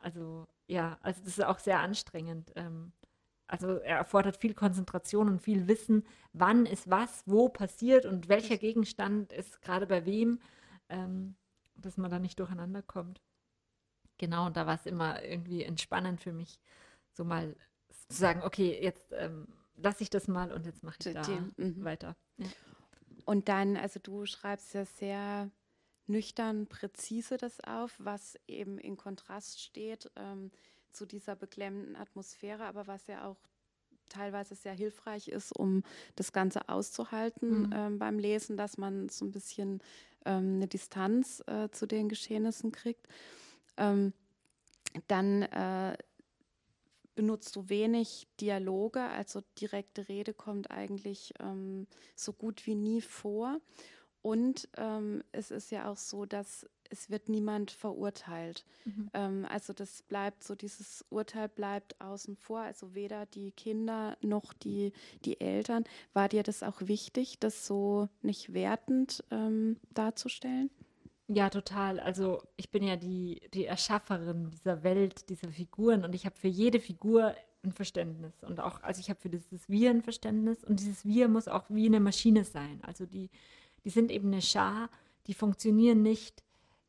also 0.00 0.48
ja, 0.66 0.98
also 1.02 1.20
das 1.24 1.38
ist 1.38 1.44
auch 1.44 1.60
sehr 1.60 1.78
anstrengend. 1.78 2.52
Ähm, 2.56 2.92
also 3.48 3.78
er 3.78 3.96
erfordert 3.96 4.36
viel 4.36 4.54
Konzentration 4.54 5.28
und 5.28 5.42
viel 5.42 5.66
Wissen, 5.66 6.04
wann 6.32 6.66
ist 6.66 6.88
was, 6.88 7.22
wo 7.26 7.48
passiert 7.48 8.04
und 8.06 8.28
welcher 8.28 8.58
Gegenstand 8.58 9.32
ist 9.32 9.62
gerade 9.62 9.86
bei 9.86 10.04
wem, 10.04 10.40
ähm, 10.90 11.34
dass 11.76 11.96
man 11.96 12.10
da 12.10 12.18
nicht 12.18 12.38
durcheinander 12.38 12.82
kommt. 12.82 13.22
Genau, 14.18 14.46
und 14.46 14.56
da 14.56 14.66
war 14.66 14.74
es 14.74 14.86
immer 14.86 15.24
irgendwie 15.24 15.62
entspannend 15.62 16.20
für 16.20 16.32
mich, 16.32 16.60
so 17.12 17.24
mal 17.24 17.56
zu 18.08 18.16
sagen, 18.16 18.42
okay, 18.42 18.78
jetzt 18.82 19.12
ähm, 19.12 19.48
lasse 19.76 20.02
ich 20.02 20.10
das 20.10 20.28
mal 20.28 20.52
und 20.52 20.66
jetzt 20.66 20.82
mache 20.82 20.96
ich 21.00 21.12
da 21.14 21.22
mhm. 21.56 21.84
weiter. 21.84 22.16
Ja. 22.36 22.46
Und 23.24 23.48
dann, 23.48 23.76
also 23.76 24.00
du 24.02 24.26
schreibst 24.26 24.74
ja 24.74 24.84
sehr 24.84 25.50
nüchtern, 26.06 26.66
präzise 26.66 27.36
das 27.36 27.60
auf, 27.60 27.94
was 27.98 28.38
eben 28.46 28.78
in 28.78 28.96
Kontrast 28.96 29.60
steht 29.60 30.10
ähm, 30.16 30.50
zu 30.92 31.06
dieser 31.06 31.36
beklemmenden 31.36 31.96
Atmosphäre, 31.96 32.64
aber 32.64 32.86
was 32.86 33.06
ja 33.06 33.24
auch 33.24 33.36
teilweise 34.08 34.54
sehr 34.54 34.72
hilfreich 34.72 35.28
ist, 35.28 35.52
um 35.52 35.82
das 36.16 36.32
Ganze 36.32 36.68
auszuhalten 36.68 37.66
mhm. 37.66 37.72
ähm, 37.74 37.98
beim 37.98 38.18
Lesen, 38.18 38.56
dass 38.56 38.78
man 38.78 39.08
so 39.08 39.24
ein 39.24 39.32
bisschen 39.32 39.82
ähm, 40.24 40.56
eine 40.56 40.66
Distanz 40.66 41.42
äh, 41.46 41.68
zu 41.70 41.86
den 41.86 42.08
Geschehnissen 42.08 42.72
kriegt. 42.72 43.06
Ähm, 43.76 44.12
dann 45.06 45.42
äh, 45.42 45.96
benutzt 47.14 47.56
du 47.56 47.68
wenig 47.68 48.28
Dialoge, 48.40 49.02
also 49.02 49.42
direkte 49.60 50.08
Rede 50.08 50.32
kommt 50.32 50.70
eigentlich 50.70 51.34
ähm, 51.40 51.86
so 52.14 52.32
gut 52.32 52.66
wie 52.66 52.74
nie 52.74 53.00
vor. 53.00 53.60
Und 54.22 54.68
ähm, 54.76 55.22
es 55.32 55.50
ist 55.50 55.70
ja 55.70 55.90
auch 55.90 55.96
so, 55.96 56.26
dass 56.26 56.66
es 56.90 57.10
wird 57.10 57.28
niemand 57.28 57.70
verurteilt. 57.70 58.64
Mhm. 58.84 59.10
Ähm, 59.14 59.46
also 59.50 59.72
das 59.72 60.02
bleibt 60.02 60.42
so, 60.44 60.54
dieses 60.54 61.04
Urteil 61.10 61.48
bleibt 61.48 62.00
außen 62.00 62.36
vor, 62.36 62.60
also 62.60 62.94
weder 62.94 63.26
die 63.26 63.52
Kinder 63.52 64.16
noch 64.22 64.52
die, 64.52 64.92
die 65.24 65.40
Eltern. 65.40 65.84
War 66.12 66.28
dir 66.28 66.42
das 66.42 66.62
auch 66.62 66.80
wichtig, 66.80 67.38
das 67.38 67.66
so 67.66 68.08
nicht 68.22 68.52
wertend 68.54 69.24
ähm, 69.30 69.76
darzustellen? 69.94 70.70
Ja, 71.28 71.50
total. 71.50 72.00
Also 72.00 72.42
ich 72.56 72.70
bin 72.70 72.82
ja 72.82 72.96
die, 72.96 73.42
die 73.52 73.66
Erschafferin 73.66 74.50
dieser 74.50 74.82
Welt, 74.82 75.28
dieser 75.28 75.50
Figuren 75.50 76.04
und 76.04 76.14
ich 76.14 76.24
habe 76.24 76.36
für 76.36 76.48
jede 76.48 76.80
Figur 76.80 77.34
ein 77.62 77.72
Verständnis 77.72 78.32
und 78.42 78.60
auch, 78.60 78.82
also 78.82 79.00
ich 79.00 79.10
habe 79.10 79.20
für 79.20 79.28
dieses 79.28 79.68
Wir 79.68 79.90
ein 79.90 80.02
Verständnis 80.02 80.64
und 80.64 80.80
dieses 80.80 81.04
Wir 81.04 81.28
muss 81.28 81.48
auch 81.48 81.64
wie 81.68 81.86
eine 81.86 82.00
Maschine 82.00 82.44
sein. 82.44 82.80
Also 82.82 83.04
die, 83.04 83.30
die 83.84 83.90
sind 83.90 84.10
eben 84.10 84.32
eine 84.32 84.42
Schar, 84.42 84.90
die 85.26 85.34
funktionieren 85.34 86.02
nicht 86.02 86.42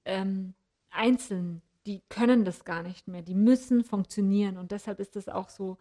ähm, 0.06 0.54
einzeln, 0.90 1.62
die 1.86 2.02
können 2.10 2.46
das 2.46 2.66
gar 2.66 2.84
nicht 2.84 3.08
mehr, 3.08 3.22
die 3.22 3.36
müssen 3.36 3.84
funktionieren 3.84 4.58
und 4.58 4.72
deshalb 4.72 5.00
ist 5.00 5.16
das 5.16 5.30
auch 5.30 5.50
so, 5.50 5.78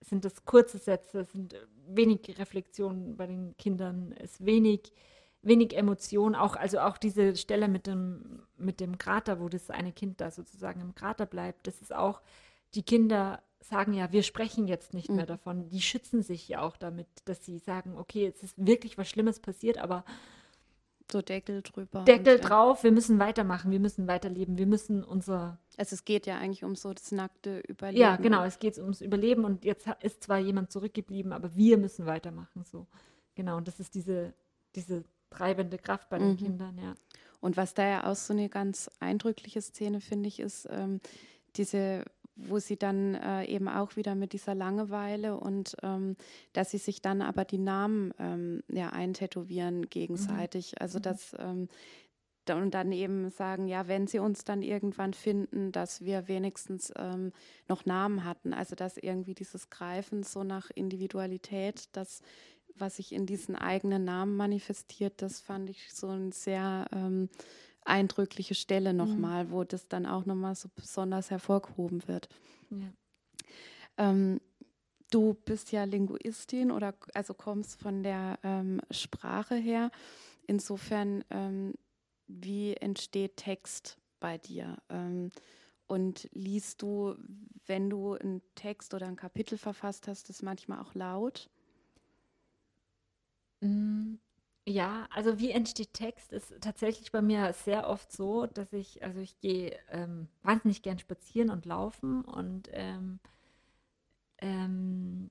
sind 0.00 0.24
das 0.24 0.44
kurze 0.44 0.78
Sätze, 0.78 1.24
sind 1.24 1.54
wenig 1.88 2.38
Reflexionen 2.38 3.16
bei 3.16 3.26
den 3.26 3.56
Kindern, 3.56 4.12
ist 4.12 4.44
wenig, 4.44 4.92
wenig 5.42 5.76
Emotion, 5.76 6.34
auch, 6.34 6.54
also 6.54 6.80
auch 6.80 6.98
diese 6.98 7.34
Stelle 7.36 7.68
mit 7.68 7.86
dem, 7.86 8.42
mit 8.56 8.80
dem 8.80 8.98
Krater, 8.98 9.40
wo 9.40 9.48
das 9.48 9.70
eine 9.70 9.92
Kind 9.92 10.20
da 10.20 10.30
sozusagen 10.30 10.80
im 10.80 10.94
Krater 10.94 11.26
bleibt, 11.26 11.66
das 11.66 11.80
ist 11.80 11.94
auch, 11.94 12.20
die 12.74 12.82
Kinder 12.82 13.42
sagen 13.60 13.92
ja, 13.92 14.12
wir 14.12 14.22
sprechen 14.22 14.66
jetzt 14.66 14.94
nicht 14.94 15.10
mhm. 15.10 15.16
mehr 15.16 15.26
davon. 15.26 15.68
Die 15.68 15.80
schützen 15.80 16.22
sich 16.22 16.48
ja 16.48 16.62
auch 16.62 16.76
damit, 16.76 17.06
dass 17.24 17.44
sie 17.44 17.58
sagen, 17.58 17.96
okay, 17.96 18.26
es 18.26 18.42
ist 18.42 18.54
wirklich 18.56 18.98
was 18.98 19.08
Schlimmes 19.08 19.40
passiert, 19.40 19.78
aber 19.78 20.04
so 21.10 21.22
Deckel 21.22 21.62
drüber. 21.62 22.04
Deckel 22.04 22.36
und, 22.36 22.42
drauf, 22.42 22.84
wir 22.84 22.92
müssen 22.92 23.18
weitermachen, 23.18 23.70
wir 23.70 23.80
müssen 23.80 24.06
weiterleben, 24.06 24.58
wir 24.58 24.66
müssen 24.66 25.04
unser. 25.04 25.58
Also 25.76 25.94
es 25.94 26.04
geht 26.04 26.26
ja 26.26 26.38
eigentlich 26.38 26.64
um 26.64 26.74
so 26.76 26.92
das 26.92 27.12
nackte 27.12 27.60
Überleben. 27.60 28.00
Ja, 28.00 28.16
genau, 28.16 28.44
es 28.44 28.58
geht 28.58 28.78
ums 28.78 29.00
Überleben 29.00 29.44
und 29.44 29.64
jetzt 29.64 29.88
ist 30.02 30.24
zwar 30.24 30.38
jemand 30.38 30.70
zurückgeblieben, 30.72 31.32
aber 31.32 31.54
wir 31.54 31.78
müssen 31.78 32.06
weitermachen. 32.06 32.64
So. 32.64 32.86
Genau, 33.34 33.56
und 33.56 33.68
das 33.68 33.80
ist 33.80 33.94
diese, 33.94 34.34
diese 34.74 35.04
treibende 35.30 35.78
Kraft 35.78 36.08
bei 36.08 36.18
den 36.18 36.32
mhm. 36.32 36.36
Kindern, 36.36 36.78
ja. 36.78 36.94
Und 37.40 37.56
was 37.56 37.74
da 37.74 37.86
ja 37.86 38.10
auch 38.10 38.16
so 38.16 38.32
eine 38.32 38.48
ganz 38.48 38.90
eindrückliche 38.98 39.62
Szene, 39.62 40.00
finde 40.00 40.28
ich, 40.28 40.40
ist 40.40 40.66
ähm, 40.70 41.00
diese 41.56 42.04
wo 42.38 42.58
sie 42.58 42.76
dann 42.76 43.14
äh, 43.14 43.44
eben 43.44 43.68
auch 43.68 43.96
wieder 43.96 44.14
mit 44.14 44.32
dieser 44.32 44.54
Langeweile 44.54 45.36
und 45.36 45.76
ähm, 45.82 46.16
dass 46.52 46.70
sie 46.70 46.78
sich 46.78 47.02
dann 47.02 47.20
aber 47.20 47.44
die 47.44 47.58
Namen 47.58 48.14
ähm, 48.18 48.62
ja 48.68 48.90
eintätowieren 48.90 49.88
gegenseitig. 49.90 50.72
Mhm. 50.72 50.76
Also 50.80 50.98
mhm. 50.98 51.02
dass 51.02 51.36
ähm, 51.38 51.68
und 52.50 52.72
dann 52.72 52.92
eben 52.92 53.28
sagen, 53.28 53.66
ja, 53.66 53.88
wenn 53.88 54.06
sie 54.06 54.20
uns 54.20 54.44
dann 54.44 54.62
irgendwann 54.62 55.12
finden, 55.12 55.70
dass 55.70 56.02
wir 56.02 56.28
wenigstens 56.28 56.90
ähm, 56.96 57.32
noch 57.68 57.84
Namen 57.84 58.24
hatten. 58.24 58.54
Also 58.54 58.74
dass 58.74 58.96
irgendwie 58.96 59.34
dieses 59.34 59.68
Greifen 59.68 60.22
so 60.22 60.44
nach 60.44 60.70
Individualität, 60.74 61.90
das, 61.92 62.22
was 62.74 62.96
sich 62.96 63.12
in 63.12 63.26
diesen 63.26 63.54
eigenen 63.54 64.04
Namen 64.04 64.34
manifestiert, 64.36 65.20
das 65.20 65.40
fand 65.40 65.68
ich 65.68 65.92
so 65.92 66.08
ein 66.08 66.32
sehr 66.32 66.86
ähm, 66.92 67.28
eindrückliche 67.88 68.54
Stelle 68.54 68.94
nochmal, 68.94 69.46
mhm. 69.46 69.50
wo 69.50 69.64
das 69.64 69.88
dann 69.88 70.06
auch 70.06 70.26
nochmal 70.26 70.54
so 70.54 70.68
besonders 70.74 71.30
hervorgehoben 71.30 72.06
wird. 72.06 72.28
Ja. 72.70 72.92
Ähm, 73.96 74.40
du 75.10 75.34
bist 75.34 75.72
ja 75.72 75.84
Linguistin 75.84 76.70
oder 76.70 76.94
also 77.14 77.34
kommst 77.34 77.80
von 77.80 78.02
der 78.02 78.38
ähm, 78.42 78.80
Sprache 78.90 79.56
her. 79.56 79.90
Insofern, 80.46 81.24
ähm, 81.30 81.74
wie 82.26 82.74
entsteht 82.74 83.36
Text 83.36 83.98
bei 84.20 84.38
dir? 84.38 84.76
Ähm, 84.88 85.30
und 85.86 86.28
liest 86.32 86.82
du, 86.82 87.14
wenn 87.66 87.88
du 87.88 88.12
einen 88.12 88.42
Text 88.54 88.92
oder 88.92 89.06
ein 89.06 89.16
Kapitel 89.16 89.56
verfasst 89.56 90.06
hast, 90.06 90.28
das 90.28 90.42
manchmal 90.42 90.80
auch 90.80 90.94
laut? 90.94 91.48
Mhm. 93.60 94.20
Ja, 94.68 95.08
also 95.14 95.38
wie 95.38 95.50
entsteht 95.50 95.94
Text, 95.94 96.30
ist 96.32 96.52
tatsächlich 96.60 97.10
bei 97.10 97.22
mir 97.22 97.54
sehr 97.54 97.88
oft 97.88 98.12
so, 98.12 98.44
dass 98.46 98.72
ich, 98.74 99.02
also 99.02 99.18
ich 99.20 99.40
gehe 99.40 99.78
ähm, 99.90 100.28
wahnsinnig 100.42 100.82
gern 100.82 100.98
spazieren 100.98 101.48
und 101.50 101.64
laufen 101.64 102.22
und 102.22 102.68
ähm, 102.72 103.18
ähm, 104.38 105.30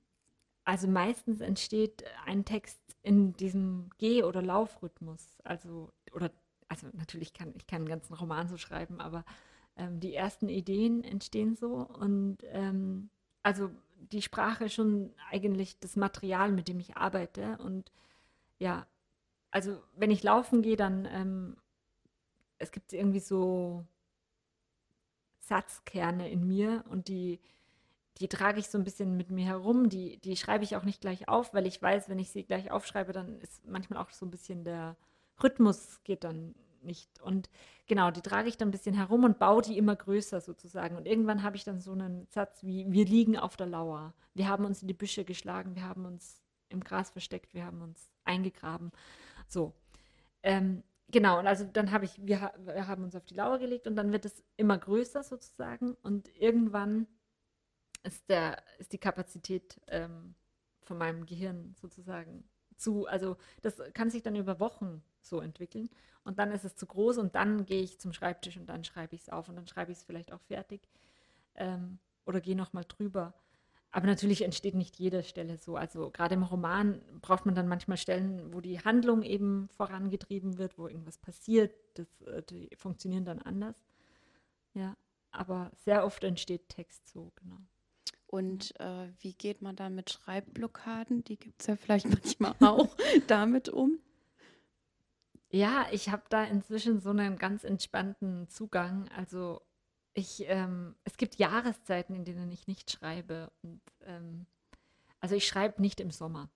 also 0.64 0.88
meistens 0.88 1.40
entsteht 1.40 2.04
ein 2.26 2.44
Text 2.44 2.80
in 3.02 3.34
diesem 3.34 3.90
Geh- 3.98 4.24
oder 4.24 4.42
Laufrhythmus. 4.42 5.38
Also, 5.44 5.92
oder, 6.12 6.30
also 6.68 6.88
natürlich 6.94 7.34
kann 7.34 7.54
ich 7.56 7.66
keinen 7.66 7.88
ganzen 7.88 8.14
Roman 8.14 8.48
so 8.48 8.58
schreiben, 8.58 9.00
aber 9.00 9.24
ähm, 9.76 10.00
die 10.00 10.14
ersten 10.14 10.48
Ideen 10.48 11.04
entstehen 11.04 11.56
so 11.56 11.74
und 11.76 12.38
ähm, 12.52 13.10
also 13.42 13.70
die 14.12 14.22
Sprache 14.22 14.68
schon 14.70 15.14
eigentlich 15.30 15.80
das 15.80 15.96
Material, 15.96 16.52
mit 16.52 16.68
dem 16.68 16.80
ich 16.80 16.96
arbeite 16.96 17.58
und 17.58 17.92
ja, 18.58 18.86
also 19.58 19.82
wenn 19.96 20.12
ich 20.12 20.22
laufen 20.22 20.62
gehe, 20.62 20.76
dann 20.76 21.04
ähm, 21.10 21.56
es 22.58 22.70
gibt 22.70 22.92
irgendwie 22.92 23.18
so 23.18 23.84
Satzkerne 25.40 26.30
in 26.30 26.46
mir 26.46 26.84
und 26.90 27.08
die, 27.08 27.40
die 28.18 28.28
trage 28.28 28.60
ich 28.60 28.68
so 28.68 28.78
ein 28.78 28.84
bisschen 28.84 29.16
mit 29.16 29.32
mir 29.32 29.46
herum. 29.46 29.88
Die, 29.88 30.18
die 30.18 30.36
schreibe 30.36 30.62
ich 30.62 30.76
auch 30.76 30.84
nicht 30.84 31.00
gleich 31.00 31.28
auf, 31.28 31.54
weil 31.54 31.66
ich 31.66 31.82
weiß, 31.82 32.08
wenn 32.08 32.20
ich 32.20 32.30
sie 32.30 32.44
gleich 32.44 32.70
aufschreibe, 32.70 33.12
dann 33.12 33.40
ist 33.40 33.66
manchmal 33.66 34.00
auch 34.00 34.10
so 34.10 34.24
ein 34.26 34.30
bisschen 34.30 34.62
der 34.62 34.96
Rhythmus 35.42 36.04
geht 36.04 36.22
dann 36.22 36.54
nicht. 36.82 37.20
Und 37.20 37.50
genau, 37.88 38.12
die 38.12 38.20
trage 38.20 38.48
ich 38.48 38.58
dann 38.58 38.68
ein 38.68 38.70
bisschen 38.72 38.94
herum 38.94 39.24
und 39.24 39.40
baue 39.40 39.62
die 39.62 39.76
immer 39.76 39.96
größer 39.96 40.40
sozusagen. 40.40 40.96
Und 40.96 41.06
irgendwann 41.08 41.42
habe 41.42 41.56
ich 41.56 41.64
dann 41.64 41.80
so 41.80 41.90
einen 41.90 42.28
Satz 42.30 42.62
wie, 42.62 42.86
wir 42.92 43.06
liegen 43.06 43.36
auf 43.36 43.56
der 43.56 43.66
Lauer. 43.66 44.14
Wir 44.34 44.48
haben 44.48 44.64
uns 44.64 44.82
in 44.82 44.88
die 44.88 44.94
Büsche 44.94 45.24
geschlagen, 45.24 45.74
wir 45.74 45.82
haben 45.82 46.04
uns 46.04 46.44
im 46.68 46.84
Gras 46.84 47.10
versteckt, 47.10 47.54
wir 47.54 47.64
haben 47.64 47.82
uns 47.82 48.12
eingegraben. 48.24 48.92
So. 49.48 49.74
Ähm, 50.42 50.82
genau, 51.10 51.38
und 51.38 51.46
also 51.46 51.64
dann 51.64 51.90
habe 51.90 52.04
ich, 52.04 52.24
wir, 52.24 52.52
wir 52.58 52.86
haben 52.86 53.04
uns 53.04 53.16
auf 53.16 53.24
die 53.24 53.34
Lauer 53.34 53.58
gelegt 53.58 53.86
und 53.86 53.96
dann 53.96 54.12
wird 54.12 54.24
es 54.24 54.44
immer 54.56 54.78
größer 54.78 55.22
sozusagen 55.22 55.94
und 56.02 56.28
irgendwann 56.36 57.06
ist, 58.04 58.28
der, 58.28 58.62
ist 58.78 58.92
die 58.92 58.98
Kapazität 58.98 59.80
ähm, 59.88 60.34
von 60.82 60.98
meinem 60.98 61.26
Gehirn 61.26 61.74
sozusagen 61.80 62.48
zu, 62.76 63.06
also 63.06 63.36
das 63.62 63.82
kann 63.94 64.10
sich 64.10 64.22
dann 64.22 64.36
über 64.36 64.60
Wochen 64.60 65.02
so 65.20 65.40
entwickeln 65.40 65.90
und 66.22 66.38
dann 66.38 66.52
ist 66.52 66.64
es 66.64 66.76
zu 66.76 66.86
groß 66.86 67.18
und 67.18 67.34
dann 67.34 67.64
gehe 67.66 67.82
ich 67.82 67.98
zum 67.98 68.12
Schreibtisch 68.12 68.56
und 68.56 68.66
dann 68.66 68.84
schreibe 68.84 69.14
ich 69.14 69.22
es 69.22 69.28
auf 69.28 69.48
und 69.48 69.56
dann 69.56 69.66
schreibe 69.66 69.90
ich 69.90 69.98
es 69.98 70.04
vielleicht 70.04 70.32
auch 70.32 70.40
fertig 70.42 70.88
ähm, 71.56 71.98
oder 72.24 72.40
gehe 72.40 72.56
nochmal 72.56 72.84
drüber. 72.86 73.34
Aber 73.90 74.06
natürlich 74.06 74.42
entsteht 74.42 74.74
nicht 74.74 74.98
jede 74.98 75.22
Stelle 75.22 75.56
so. 75.56 75.76
Also 75.76 76.10
gerade 76.10 76.34
im 76.34 76.42
Roman 76.42 77.00
braucht 77.22 77.46
man 77.46 77.54
dann 77.54 77.68
manchmal 77.68 77.96
Stellen, 77.96 78.52
wo 78.52 78.60
die 78.60 78.80
Handlung 78.80 79.22
eben 79.22 79.68
vorangetrieben 79.70 80.58
wird, 80.58 80.76
wo 80.76 80.88
irgendwas 80.88 81.18
passiert. 81.18 81.72
Das, 81.94 82.20
äh, 82.22 82.42
die 82.42 82.68
funktionieren 82.76 83.24
dann 83.24 83.40
anders. 83.40 83.76
Ja, 84.74 84.96
aber 85.30 85.70
sehr 85.84 86.04
oft 86.04 86.22
entsteht 86.22 86.68
Text 86.68 87.08
so, 87.08 87.32
genau. 87.36 87.58
Und 88.26 88.78
äh, 88.78 89.08
wie 89.20 89.32
geht 89.32 89.62
man 89.62 89.74
da 89.74 89.88
mit 89.88 90.10
Schreibblockaden? 90.10 91.24
Die 91.24 91.38
gibt 91.38 91.62
es 91.62 91.66
ja 91.66 91.76
vielleicht 91.76 92.06
manchmal 92.40 92.54
auch 92.60 92.94
damit 93.26 93.70
um. 93.70 93.98
Ja, 95.50 95.86
ich 95.92 96.10
habe 96.10 96.24
da 96.28 96.44
inzwischen 96.44 97.00
so 97.00 97.08
einen 97.08 97.38
ganz 97.38 97.64
entspannten 97.64 98.48
Zugang. 98.50 99.08
Also 99.16 99.62
ich, 100.18 100.44
ähm, 100.48 100.94
es 101.04 101.16
gibt 101.16 101.36
Jahreszeiten, 101.36 102.14
in 102.14 102.24
denen 102.24 102.50
ich 102.50 102.66
nicht 102.66 102.90
schreibe. 102.90 103.50
Und 103.62 103.80
ähm, 104.06 104.46
Also 105.20 105.34
ich 105.36 105.46
schreibe 105.46 105.80
nicht 105.80 106.00
im 106.00 106.10
Sommer. 106.10 106.48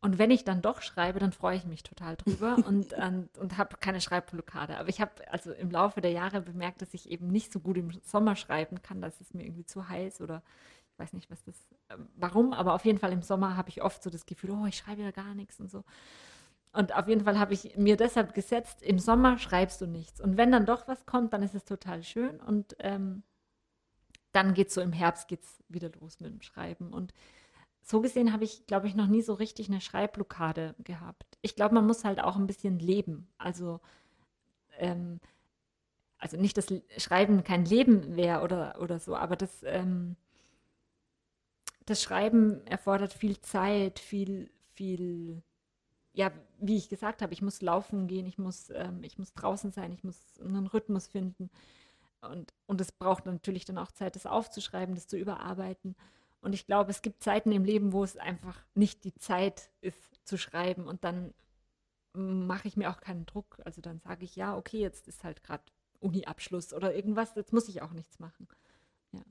Und 0.00 0.18
wenn 0.18 0.30
ich 0.30 0.44
dann 0.44 0.60
doch 0.60 0.82
schreibe, 0.82 1.18
dann 1.18 1.32
freue 1.32 1.56
ich 1.56 1.64
mich 1.64 1.82
total 1.82 2.16
drüber 2.16 2.56
und, 2.66 2.92
und, 2.92 3.38
und 3.38 3.56
habe 3.58 3.76
keine 3.78 4.00
Schreibblockade. 4.00 4.78
Aber 4.78 4.88
ich 4.88 5.00
habe 5.00 5.12
also 5.32 5.52
im 5.52 5.70
Laufe 5.70 6.00
der 6.00 6.10
Jahre 6.12 6.42
bemerkt, 6.42 6.82
dass 6.82 6.92
ich 6.94 7.08
eben 7.10 7.28
nicht 7.28 7.52
so 7.52 7.60
gut 7.60 7.76
im 7.78 7.90
Sommer 8.02 8.36
schreiben 8.36 8.82
kann, 8.82 9.00
dass 9.00 9.20
es 9.20 9.32
mir 9.34 9.44
irgendwie 9.44 9.64
zu 9.66 9.88
heiß 9.88 10.20
oder 10.20 10.42
ich 10.92 10.98
weiß 10.98 11.12
nicht, 11.14 11.30
was 11.30 11.42
das, 11.44 11.56
äh, 11.88 11.96
warum, 12.16 12.52
aber 12.52 12.74
auf 12.74 12.84
jeden 12.84 12.98
Fall 12.98 13.12
im 13.12 13.22
Sommer 13.22 13.56
habe 13.56 13.68
ich 13.70 13.82
oft 13.82 14.02
so 14.02 14.10
das 14.10 14.26
Gefühl, 14.26 14.50
oh, 14.50 14.66
ich 14.66 14.76
schreibe 14.76 15.02
ja 15.02 15.10
gar 15.10 15.34
nichts 15.34 15.58
und 15.60 15.70
so. 15.70 15.84
Und 16.74 16.94
auf 16.94 17.06
jeden 17.06 17.24
Fall 17.24 17.38
habe 17.38 17.54
ich 17.54 17.76
mir 17.76 17.96
deshalb 17.96 18.34
gesetzt, 18.34 18.82
im 18.82 18.98
Sommer 18.98 19.38
schreibst 19.38 19.80
du 19.80 19.86
nichts. 19.86 20.20
Und 20.20 20.36
wenn 20.36 20.50
dann 20.50 20.66
doch 20.66 20.88
was 20.88 21.06
kommt, 21.06 21.32
dann 21.32 21.42
ist 21.42 21.54
es 21.54 21.64
total 21.64 22.02
schön. 22.02 22.40
Und 22.40 22.76
ähm, 22.80 23.22
dann 24.32 24.54
geht 24.54 24.68
es 24.68 24.74
so 24.74 24.80
im 24.80 24.92
Herbst 24.92 25.28
geht's 25.28 25.62
wieder 25.68 25.90
los 26.00 26.18
mit 26.18 26.32
dem 26.32 26.42
Schreiben. 26.42 26.92
Und 26.92 27.14
so 27.80 28.00
gesehen 28.00 28.32
habe 28.32 28.42
ich, 28.42 28.66
glaube 28.66 28.88
ich, 28.88 28.96
noch 28.96 29.06
nie 29.06 29.22
so 29.22 29.34
richtig 29.34 29.68
eine 29.68 29.80
Schreibblockade 29.80 30.74
gehabt. 30.82 31.38
Ich 31.42 31.54
glaube, 31.54 31.76
man 31.76 31.86
muss 31.86 32.04
halt 32.04 32.18
auch 32.20 32.34
ein 32.34 32.48
bisschen 32.48 32.80
leben. 32.80 33.28
Also, 33.38 33.80
ähm, 34.78 35.20
also 36.18 36.36
nicht, 36.36 36.56
dass 36.56 36.74
Schreiben 36.98 37.44
kein 37.44 37.64
Leben 37.64 38.16
wäre 38.16 38.42
oder, 38.42 38.80
oder 38.80 38.98
so, 38.98 39.14
aber 39.14 39.36
das, 39.36 39.62
ähm, 39.62 40.16
das 41.86 42.02
Schreiben 42.02 42.66
erfordert 42.66 43.12
viel 43.12 43.40
Zeit, 43.40 44.00
viel, 44.00 44.50
viel, 44.72 45.42
ja, 46.14 46.30
wie 46.60 46.76
ich 46.76 46.88
gesagt 46.88 47.22
habe, 47.22 47.32
ich 47.32 47.42
muss 47.42 47.60
laufen 47.60 48.06
gehen, 48.06 48.26
ich 48.26 48.38
muss, 48.38 48.70
ähm, 48.70 49.02
ich 49.02 49.18
muss 49.18 49.34
draußen 49.34 49.72
sein, 49.72 49.92
ich 49.92 50.04
muss 50.04 50.40
einen 50.40 50.66
Rhythmus 50.66 51.08
finden. 51.08 51.50
Und, 52.20 52.54
und 52.66 52.80
es 52.80 52.92
braucht 52.92 53.26
natürlich 53.26 53.64
dann 53.64 53.78
auch 53.78 53.92
Zeit, 53.92 54.16
das 54.16 54.24
aufzuschreiben, 54.24 54.94
das 54.94 55.08
zu 55.08 55.18
überarbeiten. 55.18 55.96
Und 56.40 56.54
ich 56.54 56.66
glaube, 56.66 56.90
es 56.90 57.02
gibt 57.02 57.22
Zeiten 57.22 57.52
im 57.52 57.64
Leben, 57.64 57.92
wo 57.92 58.04
es 58.04 58.16
einfach 58.16 58.64
nicht 58.74 59.04
die 59.04 59.14
Zeit 59.14 59.70
ist 59.80 60.20
zu 60.24 60.38
schreiben. 60.38 60.86
Und 60.86 61.04
dann 61.04 61.34
mache 62.12 62.68
ich 62.68 62.76
mir 62.76 62.90
auch 62.90 63.00
keinen 63.00 63.26
Druck. 63.26 63.58
Also 63.64 63.80
dann 63.80 63.98
sage 63.98 64.24
ich, 64.24 64.36
ja, 64.36 64.56
okay, 64.56 64.78
jetzt 64.78 65.08
ist 65.08 65.24
halt 65.24 65.42
gerade 65.42 65.64
Uni-Abschluss 66.00 66.72
oder 66.72 66.94
irgendwas, 66.94 67.34
jetzt 67.34 67.52
muss 67.52 67.68
ich 67.68 67.82
auch 67.82 67.92
nichts 67.92 68.18
machen. 68.20 68.46
Ja. 69.12 69.22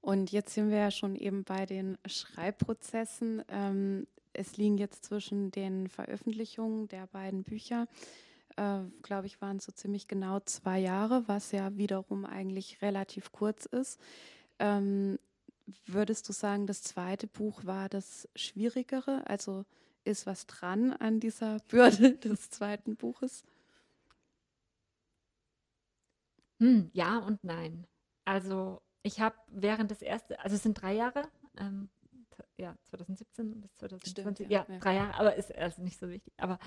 Und 0.00 0.32
jetzt 0.32 0.54
sind 0.54 0.70
wir 0.70 0.78
ja 0.78 0.90
schon 0.90 1.14
eben 1.14 1.44
bei 1.44 1.66
den 1.66 1.98
Schreibprozessen. 2.06 3.42
Ähm, 3.48 4.06
es 4.34 4.56
liegen 4.56 4.78
jetzt 4.78 5.04
zwischen 5.04 5.50
den 5.50 5.88
Veröffentlichungen 5.88 6.88
der 6.88 7.06
beiden 7.08 7.42
Bücher, 7.44 7.86
äh, 8.56 8.80
glaube 9.02 9.26
ich, 9.26 9.40
waren 9.42 9.58
es 9.58 9.64
so 9.64 9.72
ziemlich 9.72 10.08
genau 10.08 10.40
zwei 10.40 10.78
Jahre, 10.78 11.24
was 11.26 11.52
ja 11.52 11.76
wiederum 11.76 12.24
eigentlich 12.24 12.82
relativ 12.82 13.32
kurz 13.32 13.66
ist. 13.66 14.00
Ähm, 14.58 15.18
Würdest 15.86 16.28
du 16.28 16.32
sagen, 16.32 16.66
das 16.66 16.82
zweite 16.82 17.26
Buch 17.26 17.64
war 17.64 17.88
das 17.88 18.28
Schwierigere? 18.36 19.22
Also 19.26 19.64
ist 20.04 20.26
was 20.26 20.46
dran 20.46 20.92
an 20.92 21.20
dieser 21.20 21.58
Bürde 21.68 22.16
des 22.16 22.50
zweiten 22.50 22.96
Buches? 22.96 23.44
Hm, 26.60 26.90
ja 26.92 27.18
und 27.18 27.42
nein. 27.44 27.86
Also 28.24 28.80
ich 29.02 29.20
habe 29.20 29.36
während 29.48 29.90
des 29.90 30.02
ersten, 30.02 30.34
also 30.34 30.56
es 30.56 30.62
sind 30.62 30.74
drei 30.80 30.94
Jahre, 30.94 31.22
ähm, 31.58 31.88
ja, 32.56 32.76
2017 32.84 33.60
bis 33.60 33.74
2020, 33.76 34.46
Stimmt, 34.46 34.52
ja, 34.52 34.66
ja, 34.68 34.78
drei 34.78 34.94
Jahre, 34.94 35.14
aber 35.14 35.36
ist 35.36 35.54
also 35.54 35.82
nicht 35.82 35.98
so 35.98 36.08
wichtig. 36.08 36.32
Aber 36.36 36.58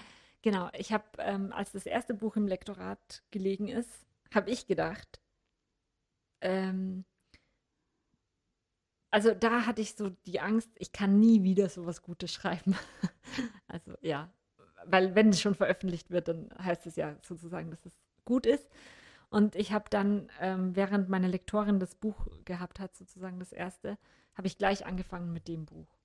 genau, 0.41 0.69
ich 0.73 0.91
habe, 0.93 1.05
ähm, 1.19 1.51
als 1.51 1.71
das 1.71 1.85
erste 1.85 2.13
Buch 2.13 2.35
im 2.35 2.47
Lektorat 2.47 3.23
gelegen 3.31 3.67
ist, 3.67 3.89
habe 4.33 4.49
ich 4.49 4.67
gedacht, 4.67 5.21
ähm, 6.41 7.05
also 9.09 9.33
da 9.33 9.65
hatte 9.65 9.81
ich 9.81 9.95
so 9.95 10.09
die 10.09 10.39
Angst, 10.39 10.69
ich 10.75 10.91
kann 10.91 11.19
nie 11.19 11.43
wieder 11.43 11.69
so 11.69 11.85
was 11.85 12.01
Gutes 12.01 12.31
schreiben. 12.31 12.75
also 13.67 13.93
ja, 14.01 14.31
weil 14.85 15.15
wenn 15.15 15.29
es 15.29 15.41
schon 15.41 15.55
veröffentlicht 15.55 16.11
wird, 16.11 16.27
dann 16.27 16.49
heißt 16.57 16.85
es 16.87 16.95
ja 16.95 17.15
sozusagen, 17.23 17.71
dass 17.71 17.85
es 17.85 17.93
gut 18.25 18.45
ist. 18.45 18.69
Und 19.29 19.55
ich 19.55 19.73
habe 19.73 19.85
dann, 19.89 20.29
ähm, 20.39 20.75
während 20.75 21.09
meine 21.09 21.27
Lektorin 21.27 21.79
das 21.79 21.95
Buch 21.95 22.27
gehabt 22.45 22.79
hat, 22.79 22.95
sozusagen 22.95 23.39
das 23.39 23.51
erste, 23.51 23.97
habe 24.37 24.47
ich 24.47 24.57
gleich 24.57 24.85
angefangen 24.85 25.33
mit 25.33 25.47
dem 25.47 25.65
Buch. 25.65 25.97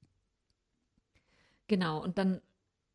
Genau, 1.68 2.02
und 2.02 2.18
dann 2.18 2.40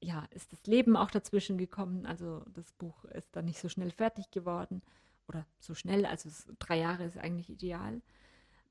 ja, 0.01 0.27
ist 0.31 0.51
das 0.51 0.65
Leben 0.65 0.95
auch 0.95 1.11
dazwischen 1.11 1.57
gekommen. 1.57 2.05
Also 2.05 2.43
das 2.53 2.71
Buch 2.73 3.05
ist 3.05 3.35
dann 3.35 3.45
nicht 3.45 3.59
so 3.59 3.69
schnell 3.69 3.91
fertig 3.91 4.31
geworden 4.31 4.81
oder 5.27 5.45
so 5.59 5.73
schnell, 5.73 6.05
also 6.05 6.29
es, 6.29 6.47
drei 6.59 6.79
Jahre 6.79 7.05
ist 7.05 7.17
eigentlich 7.17 7.49
ideal. 7.49 8.01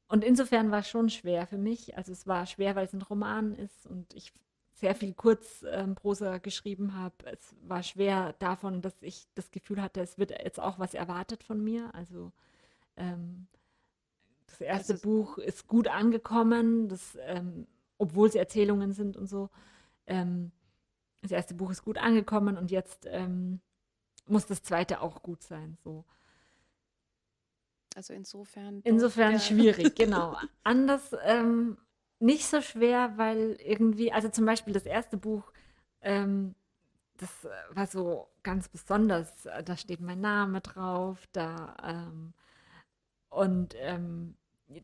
Und 0.08 0.24
insofern 0.24 0.70
war 0.70 0.80
es 0.80 0.88
schon 0.88 1.10
schwer 1.10 1.46
für 1.46 1.58
mich. 1.58 1.96
Also 1.96 2.12
es 2.12 2.26
war 2.26 2.46
schwer, 2.46 2.76
weil 2.76 2.86
es 2.86 2.92
ein 2.92 3.02
Roman 3.02 3.54
ist 3.54 3.86
und 3.86 4.14
ich 4.14 4.32
sehr 4.72 4.94
viel 4.94 5.14
Kurzprosa 5.14 6.34
ähm, 6.34 6.42
geschrieben 6.42 6.94
habe. 6.94 7.14
Es 7.24 7.56
war 7.62 7.82
schwer 7.82 8.34
davon, 8.38 8.82
dass 8.82 9.02
ich 9.02 9.26
das 9.34 9.50
Gefühl 9.50 9.82
hatte, 9.82 10.00
es 10.00 10.18
wird 10.18 10.30
jetzt 10.30 10.60
auch 10.60 10.78
was 10.78 10.94
erwartet 10.94 11.42
von 11.42 11.62
mir. 11.62 11.94
Also 11.94 12.32
ähm, 12.96 13.48
das 14.46 14.60
erste 14.60 14.94
also, 14.94 15.08
Buch 15.08 15.38
ist 15.38 15.66
gut 15.66 15.88
angekommen, 15.88 16.88
das, 16.88 17.16
ähm, 17.22 17.66
obwohl 17.98 18.28
es 18.28 18.34
Erzählungen 18.34 18.92
sind 18.92 19.16
und 19.16 19.26
so. 19.26 19.50
Ähm, 20.06 20.52
das 21.22 21.32
erste 21.32 21.54
Buch 21.54 21.70
ist 21.70 21.84
gut 21.84 21.98
angekommen 21.98 22.56
und 22.56 22.70
jetzt 22.70 23.06
ähm, 23.10 23.60
muss 24.26 24.46
das 24.46 24.62
zweite 24.62 25.00
auch 25.00 25.22
gut 25.22 25.42
sein. 25.42 25.76
So. 25.82 26.04
Also 27.94 28.12
insofern. 28.12 28.80
Insofern 28.84 29.32
ja. 29.32 29.38
schwierig, 29.40 29.94
genau. 29.96 30.36
Anders 30.62 31.14
ähm, 31.24 31.78
nicht 32.18 32.46
so 32.46 32.60
schwer, 32.60 33.14
weil 33.16 33.56
irgendwie, 33.60 34.12
also 34.12 34.28
zum 34.28 34.46
Beispiel 34.46 34.72
das 34.72 34.86
erste 34.86 35.16
Buch, 35.16 35.52
ähm, 36.02 36.54
das 37.16 37.30
war 37.70 37.86
so 37.86 38.28
ganz 38.42 38.68
besonders. 38.68 39.48
Da 39.64 39.76
steht 39.76 40.00
mein 40.00 40.20
Name 40.20 40.60
drauf, 40.60 41.26
da 41.32 41.76
ähm, 41.82 42.34
und 43.36 43.74
ähm, 43.78 44.36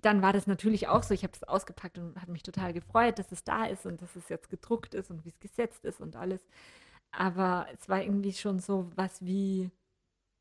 dann 0.02 0.22
war 0.22 0.32
das 0.32 0.46
natürlich 0.46 0.88
auch 0.88 1.02
so. 1.02 1.14
Ich 1.14 1.24
habe 1.24 1.32
es 1.34 1.42
ausgepackt 1.44 1.98
und 1.98 2.20
habe 2.20 2.32
mich 2.32 2.42
total 2.42 2.72
gefreut, 2.72 3.18
dass 3.18 3.32
es 3.32 3.44
da 3.44 3.64
ist 3.66 3.86
und 3.86 4.00
dass 4.02 4.14
es 4.16 4.28
jetzt 4.28 4.50
gedruckt 4.50 4.94
ist 4.94 5.10
und 5.10 5.24
wie 5.24 5.30
es 5.30 5.40
gesetzt 5.40 5.84
ist 5.84 6.00
und 6.00 6.16
alles. 6.16 6.46
Aber 7.10 7.66
es 7.74 7.88
war 7.88 8.02
irgendwie 8.02 8.32
schon 8.32 8.58
so 8.60 8.90
was 8.94 9.24
wie 9.24 9.70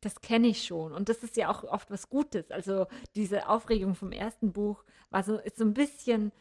das 0.02 0.22
kenne 0.22 0.48
ich 0.48 0.64
schon. 0.64 0.94
Und 0.94 1.10
das 1.10 1.24
ist 1.24 1.38
ja 1.38 1.50
auch 1.50 1.64
oft 1.64 1.92
was 1.92 2.10
Gutes. 2.10 2.52
Also 2.52 2.88
diese 3.16 3.48
Aufregung 3.48 3.96
vom 3.96 4.12
ersten 4.12 4.52
Buch 4.52 4.84
war 5.12 5.24
so, 5.24 5.38
ist 5.38 5.58
so 5.58 5.66
ein 5.66 5.76
bisschen 5.76 6.32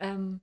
ähm, 0.00 0.40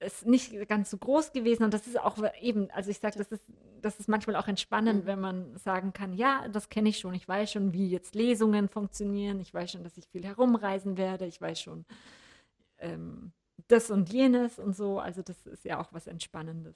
ist 0.00 0.26
nicht 0.26 0.68
ganz 0.68 0.90
so 0.90 0.98
groß 0.98 1.32
gewesen. 1.32 1.64
Und 1.64 1.74
das 1.74 1.86
ist 1.86 1.98
auch 2.00 2.16
eben, 2.40 2.70
also 2.70 2.90
ich 2.90 2.98
sage, 2.98 3.18
das 3.18 3.30
ist, 3.32 3.44
das 3.80 4.00
ist 4.00 4.08
manchmal 4.08 4.36
auch 4.36 4.48
entspannend, 4.48 5.04
mhm. 5.04 5.06
wenn 5.06 5.20
man 5.20 5.56
sagen 5.56 5.92
kann, 5.92 6.14
ja, 6.14 6.48
das 6.48 6.68
kenne 6.68 6.88
ich 6.88 6.98
schon. 6.98 7.14
Ich 7.14 7.28
weiß 7.28 7.52
schon, 7.52 7.72
wie 7.72 7.88
jetzt 7.88 8.14
Lesungen 8.14 8.68
funktionieren. 8.68 9.40
Ich 9.40 9.52
weiß 9.52 9.72
schon, 9.72 9.84
dass 9.84 9.96
ich 9.96 10.06
viel 10.08 10.24
herumreisen 10.24 10.96
werde. 10.96 11.26
Ich 11.26 11.40
weiß 11.40 11.60
schon 11.60 11.84
ähm, 12.78 13.32
das 13.68 13.90
und 13.90 14.12
jenes 14.12 14.58
und 14.58 14.74
so. 14.74 14.98
Also 14.98 15.22
das 15.22 15.46
ist 15.46 15.64
ja 15.64 15.80
auch 15.80 15.92
was 15.92 16.06
Entspannendes. 16.06 16.74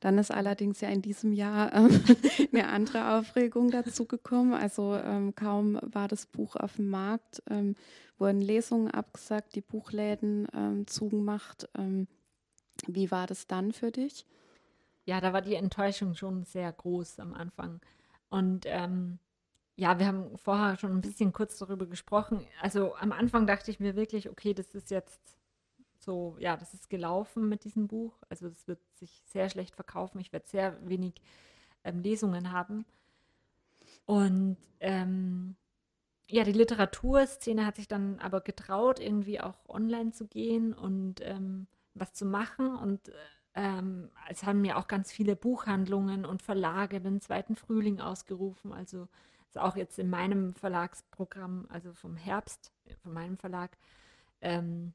Dann 0.00 0.18
ist 0.18 0.30
allerdings 0.30 0.80
ja 0.80 0.88
in 0.88 1.02
diesem 1.02 1.32
Jahr 1.32 1.72
äh, 1.72 1.88
eine 2.52 2.68
andere 2.68 3.18
Aufregung 3.18 3.70
dazugekommen. 3.70 4.54
Also 4.54 4.94
ähm, 4.94 5.34
kaum 5.34 5.78
war 5.82 6.08
das 6.08 6.26
Buch 6.26 6.56
auf 6.56 6.76
dem 6.76 6.88
Markt, 6.88 7.42
ähm, 7.50 7.74
wurden 8.18 8.40
Lesungen 8.40 8.90
abgesagt, 8.90 9.54
die 9.54 9.60
Buchläden 9.60 10.46
ähm, 10.54 10.86
zugemacht. 10.86 11.68
Wie 12.88 13.10
war 13.10 13.26
das 13.26 13.46
dann 13.46 13.72
für 13.72 13.92
dich? 13.92 14.26
Ja, 15.04 15.20
da 15.20 15.32
war 15.32 15.42
die 15.42 15.54
Enttäuschung 15.54 16.14
schon 16.14 16.44
sehr 16.44 16.72
groß 16.72 17.20
am 17.20 17.34
Anfang. 17.34 17.80
Und 18.30 18.64
ähm, 18.66 19.18
ja, 19.76 19.98
wir 19.98 20.06
haben 20.06 20.36
vorher 20.38 20.76
schon 20.76 20.92
ein 20.92 21.00
bisschen 21.00 21.32
kurz 21.32 21.58
darüber 21.58 21.86
gesprochen. 21.86 22.44
Also 22.60 22.94
am 22.96 23.12
Anfang 23.12 23.46
dachte 23.46 23.70
ich 23.70 23.78
mir 23.78 23.94
wirklich, 23.94 24.28
okay, 24.28 24.54
das 24.54 24.74
ist 24.74 24.90
jetzt 24.90 25.38
so, 25.98 26.36
ja, 26.40 26.56
das 26.56 26.74
ist 26.74 26.90
gelaufen 26.90 27.48
mit 27.48 27.64
diesem 27.64 27.88
Buch. 27.88 28.14
Also 28.28 28.48
es 28.48 28.66
wird 28.66 28.80
sich 28.94 29.22
sehr 29.26 29.48
schlecht 29.50 29.74
verkaufen. 29.74 30.18
Ich 30.20 30.32
werde 30.32 30.48
sehr 30.48 30.76
wenig 30.88 31.14
ähm, 31.84 32.00
Lesungen 32.00 32.52
haben. 32.52 32.86
Und 34.06 34.56
ähm, 34.80 35.56
ja, 36.30 36.44
die 36.44 36.52
Literaturszene 36.52 37.64
hat 37.64 37.76
sich 37.76 37.88
dann 37.88 38.18
aber 38.20 38.40
getraut, 38.40 39.00
irgendwie 39.00 39.40
auch 39.40 39.58
online 39.68 40.12
zu 40.12 40.26
gehen 40.26 40.74
und 40.74 41.20
ähm, 41.22 41.66
was 42.00 42.12
zu 42.12 42.24
machen. 42.24 42.74
Und 42.74 43.12
ähm, 43.54 44.10
es 44.28 44.44
haben 44.44 44.60
mir 44.60 44.76
auch 44.76 44.88
ganz 44.88 45.12
viele 45.12 45.36
Buchhandlungen 45.36 46.24
und 46.24 46.42
Verlage 46.42 47.00
den 47.00 47.20
zweiten 47.20 47.56
Frühling 47.56 48.00
ausgerufen. 48.00 48.72
Also 48.72 49.08
ist 49.48 49.58
auch 49.58 49.76
jetzt 49.76 49.98
in 49.98 50.10
meinem 50.10 50.54
Verlagsprogramm, 50.54 51.66
also 51.70 51.92
vom 51.92 52.16
Herbst, 52.16 52.72
von 53.02 53.12
meinem 53.12 53.38
Verlag, 53.38 53.76
ähm, 54.40 54.92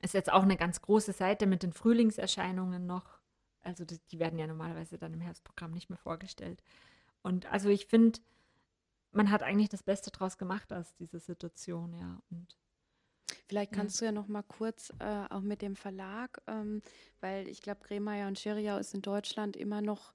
ist 0.00 0.14
jetzt 0.14 0.32
auch 0.32 0.42
eine 0.42 0.56
ganz 0.56 0.80
große 0.82 1.12
Seite 1.12 1.46
mit 1.46 1.62
den 1.62 1.72
Frühlingserscheinungen 1.72 2.86
noch. 2.86 3.18
Also 3.62 3.84
die, 3.84 3.98
die 4.10 4.18
werden 4.18 4.38
ja 4.38 4.46
normalerweise 4.46 4.98
dann 4.98 5.14
im 5.14 5.20
Herbstprogramm 5.20 5.72
nicht 5.72 5.90
mehr 5.90 5.98
vorgestellt. 5.98 6.62
Und 7.22 7.46
also 7.46 7.68
ich 7.68 7.86
finde, 7.86 8.20
man 9.12 9.30
hat 9.30 9.42
eigentlich 9.42 9.68
das 9.68 9.82
Beste 9.82 10.10
draus 10.10 10.38
gemacht 10.38 10.72
aus 10.72 10.94
dieser 10.96 11.20
Situation, 11.20 11.94
ja. 11.94 12.20
Und 12.30 12.56
Vielleicht 13.46 13.72
kannst 13.72 14.00
ja. 14.00 14.00
du 14.00 14.04
ja 14.06 14.20
noch 14.20 14.28
mal 14.28 14.42
kurz 14.42 14.92
äh, 14.98 15.24
auch 15.30 15.40
mit 15.40 15.62
dem 15.62 15.76
Verlag, 15.76 16.42
ähm, 16.46 16.82
weil 17.20 17.48
ich 17.48 17.62
glaube, 17.62 17.80
Kremeyer 17.82 18.28
und 18.28 18.38
Scheriau 18.38 18.78
ist 18.78 18.94
in 18.94 19.02
Deutschland 19.02 19.56
immer 19.56 19.80
noch 19.80 20.12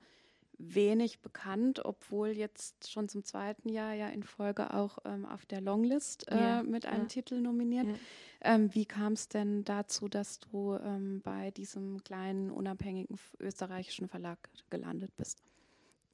wenig 0.57 1.21
bekannt, 1.21 1.83
obwohl 1.83 2.29
jetzt 2.29 2.89
schon 2.91 3.09
zum 3.09 3.23
zweiten 3.23 3.69
Jahr 3.69 3.93
ja 3.93 4.07
in 4.09 4.23
Folge 4.23 4.73
auch 4.73 4.99
ähm, 5.05 5.25
auf 5.25 5.45
der 5.45 5.61
Longlist 5.61 6.29
äh, 6.31 6.37
ja, 6.39 6.63
mit 6.63 6.85
einem 6.85 7.03
ja. 7.03 7.07
Titel 7.07 7.41
nominiert. 7.41 7.87
Ja. 7.87 7.95
Ähm, 8.41 8.73
wie 8.73 8.85
kam 8.85 9.13
es 9.13 9.29
denn 9.29 9.63
dazu, 9.63 10.07
dass 10.07 10.39
du 10.39 10.75
ähm, 10.75 11.21
bei 11.23 11.51
diesem 11.51 12.03
kleinen 12.03 12.51
unabhängigen 12.51 13.17
österreichischen 13.39 14.07
Verlag 14.07 14.37
gelandet 14.69 15.15
bist? 15.17 15.41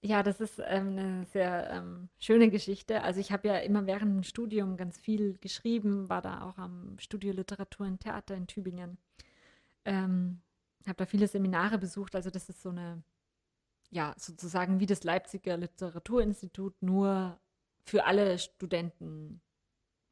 Ja, 0.01 0.23
das 0.23 0.39
ist 0.39 0.59
ähm, 0.65 0.97
eine 0.97 1.25
sehr 1.25 1.69
ähm, 1.71 2.09
schöne 2.19 2.49
Geschichte. 2.49 3.03
Also 3.03 3.19
ich 3.19 3.31
habe 3.31 3.49
ja 3.49 3.57
immer 3.57 3.85
während 3.85 4.15
dem 4.15 4.23
Studium 4.23 4.77
ganz 4.77 4.97
viel 4.97 5.37
geschrieben, 5.39 6.07
war 6.07 6.21
da 6.21 6.43
auch 6.43 6.57
am 6.57 6.97
Studio 6.99 7.33
Literatur 7.33 7.85
und 7.85 7.99
Theater 7.99 8.35
in 8.35 8.47
Tübingen. 8.47 8.97
Ähm, 9.83 10.41
habe 10.87 10.95
da 10.95 11.05
viele 11.05 11.27
Seminare 11.27 11.77
besucht. 11.77 12.15
Also 12.15 12.29
das 12.29 12.47
ist 12.49 12.61
so 12.61 12.69
eine 12.69 13.03
ja, 13.91 14.13
sozusagen 14.17 14.79
wie 14.79 14.85
das 14.85 15.03
Leipziger 15.03 15.57
Literaturinstitut, 15.57 16.81
nur 16.81 17.39
für 17.83 18.05
alle 18.05 18.37
Studenten, 18.37 19.41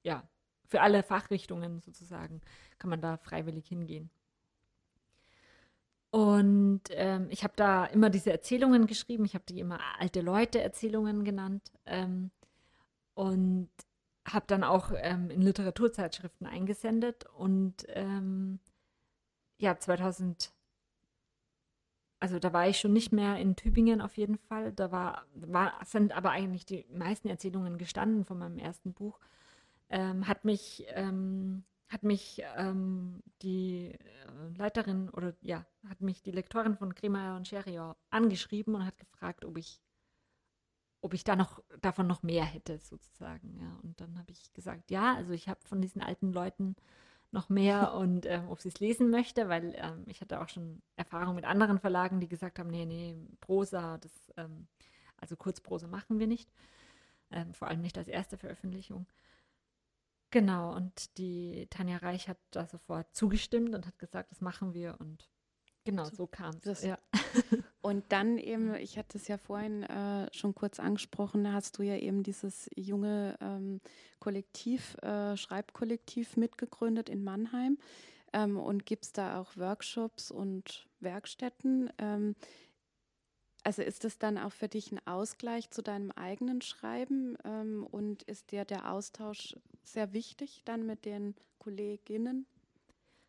ja, 0.03 0.27
für 0.65 0.81
alle 0.81 1.03
Fachrichtungen 1.03 1.81
sozusagen, 1.81 2.41
kann 2.79 2.89
man 2.89 3.01
da 3.01 3.17
freiwillig 3.17 3.67
hingehen. 3.67 4.09
Und 6.09 6.83
ähm, 6.91 7.27
ich 7.29 7.43
habe 7.43 7.53
da 7.55 7.85
immer 7.85 8.09
diese 8.09 8.31
Erzählungen 8.31 8.87
geschrieben, 8.87 9.25
ich 9.25 9.33
habe 9.35 9.43
die 9.47 9.59
immer 9.59 9.79
alte 9.99 10.21
Leute-Erzählungen 10.21 11.25
genannt 11.25 11.71
ähm, 11.85 12.31
und 13.13 13.69
habe 14.25 14.45
dann 14.47 14.63
auch 14.63 14.91
ähm, 14.95 15.29
in 15.29 15.41
Literaturzeitschriften 15.41 16.47
eingesendet 16.47 17.25
und 17.25 17.85
ähm, 17.89 18.59
ja, 19.57 19.77
2000 19.77 20.51
also 22.19 22.39
da 22.39 22.51
war 22.51 22.67
ich 22.67 22.79
schon 22.79 22.93
nicht 22.93 23.11
mehr 23.11 23.37
in 23.37 23.55
Tübingen 23.55 24.01
auf 24.01 24.17
jeden 24.17 24.37
Fall. 24.37 24.71
Da 24.71 24.91
war, 24.91 25.25
war 25.35 25.73
sind 25.85 26.15
aber 26.15 26.31
eigentlich 26.31 26.65
die 26.65 26.85
meisten 26.91 27.29
Erzählungen 27.29 27.77
gestanden 27.77 28.25
von 28.25 28.39
meinem 28.39 28.57
ersten 28.57 28.93
Buch. 28.93 29.19
Ähm, 29.89 30.27
hat 30.27 30.43
mich, 30.43 30.85
ähm, 30.89 31.63
hat 31.89 32.03
mich 32.03 32.41
ähm, 32.57 33.23
die 33.41 33.91
äh, 33.91 34.57
Leiterin 34.57 35.09
oder 35.09 35.33
ja, 35.41 35.65
hat 35.87 36.01
mich 36.01 36.21
die 36.21 36.31
Lektorin 36.31 36.75
von 36.75 36.95
Kremeyer 36.95 37.37
und 37.37 37.47
Scheriau 37.47 37.95
angeschrieben 38.09 38.75
und 38.75 38.85
hat 38.85 38.97
gefragt, 38.97 39.45
ob 39.45 39.57
ich, 39.57 39.81
ob 41.01 41.13
ich 41.13 41.23
da 41.23 41.35
noch 41.35 41.63
davon 41.81 42.07
noch 42.07 42.23
mehr 42.23 42.43
hätte, 42.43 42.79
sozusagen. 42.79 43.57
Ja. 43.61 43.79
Und 43.83 44.01
dann 44.01 44.17
habe 44.19 44.31
ich 44.31 44.53
gesagt, 44.53 44.91
ja, 44.91 45.15
also 45.15 45.31
ich 45.31 45.47
habe 45.47 45.61
von 45.65 45.81
diesen 45.81 46.01
alten 46.01 46.33
Leuten 46.33 46.75
noch 47.31 47.49
mehr 47.49 47.93
und 47.95 48.25
ähm, 48.25 48.49
ob 48.49 48.59
sie 48.59 48.69
es 48.69 48.79
lesen 48.81 49.09
möchte, 49.09 49.47
weil 49.47 49.73
ähm, 49.77 50.03
ich 50.07 50.19
hatte 50.19 50.41
auch 50.41 50.49
schon 50.49 50.81
Erfahrung 50.97 51.35
mit 51.35 51.45
anderen 51.45 51.79
Verlagen, 51.79 52.19
die 52.19 52.27
gesagt 52.27 52.59
haben, 52.59 52.69
nee, 52.69 52.85
nee, 52.85 53.15
Prosa, 53.39 53.97
das, 53.97 54.11
ähm, 54.35 54.67
also 55.15 55.37
Kurzprosa 55.37 55.87
machen 55.87 56.19
wir 56.19 56.27
nicht, 56.27 56.51
ähm, 57.31 57.53
vor 57.53 57.69
allem 57.69 57.81
nicht 57.81 57.97
als 57.97 58.09
erste 58.09 58.37
Veröffentlichung. 58.37 59.07
Genau, 60.29 60.75
und 60.75 61.17
die 61.17 61.67
Tanja 61.69 61.97
Reich 61.97 62.27
hat 62.27 62.37
da 62.51 62.65
sofort 62.67 63.15
zugestimmt 63.15 63.73
und 63.73 63.87
hat 63.87 63.97
gesagt, 63.97 64.31
das 64.31 64.41
machen 64.41 64.73
wir 64.73 64.97
und 64.99 65.29
genau, 65.85 66.03
so 66.05 66.27
kam 66.27 66.59
es. 66.63 66.83
Ja. 66.83 66.99
Und 67.81 68.11
dann 68.11 68.37
eben, 68.37 68.75
ich 68.75 68.97
hatte 68.97 69.17
es 69.17 69.29
ja 69.29 69.37
vorhin 69.37 69.83
äh, 69.83 70.27
schon 70.33 70.53
kurz 70.53 70.79
angesprochen, 70.79 71.53
hast 71.53 71.77
du 71.77 71.83
ja 71.83 71.95
eben 71.95 72.21
dieses 72.23 72.69
junge 72.75 73.37
ähm, 73.39 73.79
Kollektiv, 74.19 74.95
äh, 75.01 75.37
Schreibkollektiv 75.37 76.35
mitgegründet 76.35 77.07
in 77.07 77.23
Mannheim 77.23 77.77
ähm, 78.33 78.57
und 78.57 78.85
gibst 78.85 79.17
da 79.17 79.39
auch 79.39 79.55
Workshops 79.55 80.31
und 80.31 80.87
Werkstätten. 80.99 81.89
Ähm, 81.97 82.35
also 83.67 83.81
ist 83.81 84.05
das 84.05 84.17
dann 84.17 84.37
auch 84.37 84.53
für 84.53 84.69
dich 84.69 84.93
ein 84.93 85.05
Ausgleich 85.05 85.69
zu 85.71 85.81
deinem 85.81 86.11
eigenen 86.11 86.61
Schreiben 86.61 87.37
ähm, 87.43 87.85
und 87.91 88.23
ist 88.23 88.53
dir 88.53 88.63
der 88.63 88.89
Austausch 88.89 89.57
sehr 89.83 90.13
wichtig 90.13 90.61
dann 90.63 90.85
mit 90.85 91.03
den 91.03 91.35
Kolleginnen? 91.59 92.45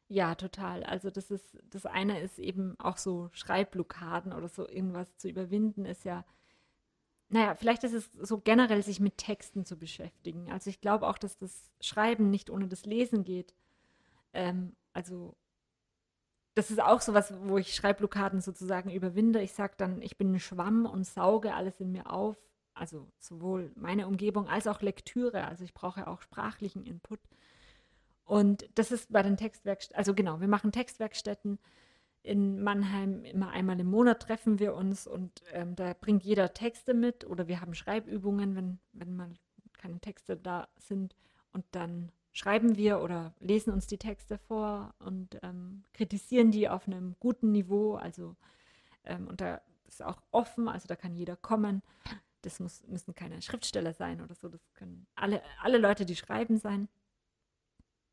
Ja, 0.06 0.36
total. 0.36 0.84
Also 0.84 1.10
das 1.10 1.32
ist, 1.32 1.58
das 1.68 1.86
eine 1.86 2.20
ist 2.20 2.38
eben 2.38 2.78
auch 2.78 2.98
so 2.98 3.30
Schreibblockaden 3.32 4.32
oder 4.32 4.46
so 4.46 4.68
irgendwas 4.68 5.16
zu 5.16 5.28
überwinden, 5.28 5.84
ist 5.84 6.04
ja, 6.04 6.24
naja, 7.30 7.56
vielleicht 7.56 7.82
ist 7.82 7.94
es 7.94 8.08
so 8.12 8.38
generell, 8.38 8.84
sich 8.84 9.00
mit 9.00 9.18
Texten 9.18 9.64
zu 9.64 9.76
beschäftigen. 9.76 10.52
Also 10.52 10.70
ich 10.70 10.80
glaube 10.80 11.08
auch, 11.08 11.18
dass 11.18 11.36
das 11.36 11.72
Schreiben 11.80 12.30
nicht 12.30 12.48
ohne 12.48 12.68
das 12.68 12.86
Lesen 12.86 13.24
geht. 13.24 13.56
Ähm, 14.32 14.76
also 14.92 15.34
das 16.58 16.72
ist 16.72 16.82
auch 16.82 17.00
so 17.00 17.14
was, 17.14 17.32
wo 17.44 17.56
ich 17.56 17.72
Schreibblockaden 17.72 18.40
sozusagen 18.40 18.90
überwinde. 18.90 19.40
Ich 19.40 19.52
sage 19.52 19.74
dann, 19.76 20.02
ich 20.02 20.18
bin 20.18 20.32
ein 20.32 20.40
Schwamm 20.40 20.86
und 20.86 21.06
sauge 21.06 21.54
alles 21.54 21.80
in 21.80 21.92
mir 21.92 22.12
auf. 22.12 22.36
Also 22.74 23.06
sowohl 23.20 23.70
meine 23.76 24.08
Umgebung 24.08 24.48
als 24.48 24.66
auch 24.66 24.82
Lektüre. 24.82 25.46
Also 25.46 25.62
ich 25.62 25.72
brauche 25.72 26.08
auch 26.08 26.20
sprachlichen 26.20 26.84
Input. 26.84 27.20
Und 28.24 28.68
das 28.74 28.90
ist 28.90 29.12
bei 29.12 29.22
den 29.22 29.36
Textwerkstätten, 29.36 29.96
also 29.96 30.14
genau, 30.14 30.40
wir 30.40 30.48
machen 30.48 30.72
Textwerkstätten 30.72 31.60
in 32.24 32.60
Mannheim. 32.60 33.24
Immer 33.24 33.50
einmal 33.50 33.78
im 33.78 33.86
Monat 33.86 34.20
treffen 34.20 34.58
wir 34.58 34.74
uns 34.74 35.06
und 35.06 35.44
ähm, 35.52 35.76
da 35.76 35.94
bringt 35.94 36.24
jeder 36.24 36.54
Texte 36.54 36.92
mit 36.92 37.24
oder 37.24 37.46
wir 37.46 37.60
haben 37.60 37.74
Schreibübungen, 37.74 38.56
wenn, 38.56 38.80
wenn 38.92 39.14
mal 39.14 39.30
keine 39.74 40.00
Texte 40.00 40.36
da 40.36 40.66
sind. 40.76 41.14
Und 41.52 41.64
dann 41.70 42.10
schreiben 42.38 42.76
wir 42.76 43.00
oder 43.00 43.34
lesen 43.40 43.72
uns 43.72 43.88
die 43.88 43.98
Texte 43.98 44.38
vor 44.38 44.94
und 45.00 45.40
ähm, 45.42 45.82
kritisieren 45.92 46.52
die 46.52 46.68
auf 46.68 46.86
einem 46.86 47.16
guten 47.18 47.50
Niveau. 47.50 47.96
Also, 47.96 48.36
ähm, 49.04 49.26
und 49.26 49.40
da 49.40 49.60
ist 49.88 50.04
auch 50.04 50.22
offen, 50.30 50.68
also 50.68 50.86
da 50.86 50.94
kann 50.94 51.16
jeder 51.16 51.34
kommen. 51.34 51.82
Das 52.42 52.60
muss, 52.60 52.86
müssen 52.86 53.16
keine 53.16 53.42
Schriftsteller 53.42 53.92
sein 53.92 54.20
oder 54.20 54.36
so, 54.36 54.48
das 54.48 54.60
können 54.74 55.08
alle, 55.16 55.42
alle 55.60 55.78
Leute, 55.78 56.06
die 56.06 56.14
schreiben, 56.14 56.58
sein. 56.58 56.88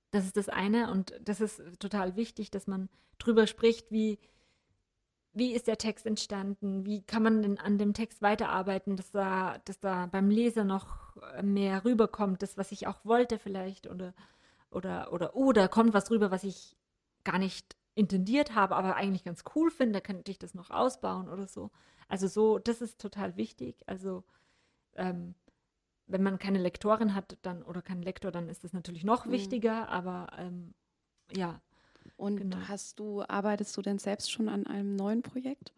Das 0.10 0.26
ist 0.26 0.38
das 0.38 0.50
eine 0.50 0.90
und 0.90 1.14
das 1.22 1.40
ist 1.40 1.62
total 1.80 2.16
wichtig, 2.16 2.50
dass 2.50 2.66
man 2.66 2.90
drüber 3.20 3.46
spricht, 3.46 3.92
wie, 3.92 4.18
wie 5.36 5.54
ist 5.54 5.68
der 5.68 5.78
Text 5.78 6.06
entstanden, 6.06 6.86
wie 6.86 7.04
kann 7.04 7.22
man 7.22 7.42
denn 7.42 7.60
an 7.60 7.78
dem 7.78 7.94
Text 7.94 8.22
weiterarbeiten, 8.22 8.96
dass 8.96 9.12
da, 9.12 9.58
dass 9.66 9.80
da 9.80 10.08
beim 10.08 10.30
Leser 10.30 10.64
noch 10.64 11.18
mehr 11.44 11.84
rüberkommt, 11.84 12.42
das, 12.42 12.58
was 12.58 12.72
ich 12.72 12.88
auch 12.88 13.04
wollte 13.04 13.38
vielleicht 13.38 13.88
oder, 13.88 14.14
oder, 14.72 15.12
oder, 15.12 15.36
oh, 15.36 15.52
da 15.52 15.68
kommt 15.68 15.94
was 15.94 16.10
rüber, 16.10 16.32
was 16.32 16.44
ich 16.46 16.78
gar 17.26 17.38
nicht 17.38 17.76
intendiert 17.96 18.56
habe, 18.56 18.76
aber 18.76 18.96
eigentlich 18.96 19.24
ganz 19.24 19.44
cool 19.56 19.72
finde, 19.72 20.02
könnte 20.02 20.32
ich 20.32 20.40
das 20.40 20.54
noch 20.54 20.72
ausbauen 20.72 21.30
oder 21.30 21.48
so. 21.48 21.70
Also 22.08 22.28
so, 22.28 22.60
das 22.60 22.82
ist 22.82 23.00
total 23.00 23.36
wichtig. 23.36 23.84
Also 23.88 24.24
ähm, 24.96 25.36
wenn 26.08 26.24
man 26.24 26.40
keine 26.40 26.60
Lektorin 26.60 27.14
hat, 27.14 27.38
dann 27.42 27.64
oder 27.64 27.82
keinen 27.82 28.04
Lektor, 28.04 28.32
dann 28.32 28.48
ist 28.48 28.64
das 28.64 28.74
natürlich 28.74 29.04
noch 29.04 29.26
mhm. 29.26 29.32
wichtiger, 29.32 29.90
aber 29.90 30.28
ähm, 30.38 30.74
ja. 31.34 31.62
Und 32.18 32.38
genau. 32.38 32.58
hast 32.68 33.00
du, 33.00 33.24
arbeitest 33.24 33.76
du 33.76 33.82
denn 33.82 34.00
selbst 34.00 34.32
schon 34.32 34.50
an 34.50 34.66
einem 34.68 34.96
neuen 34.96 35.22
Projekt? 35.22 35.74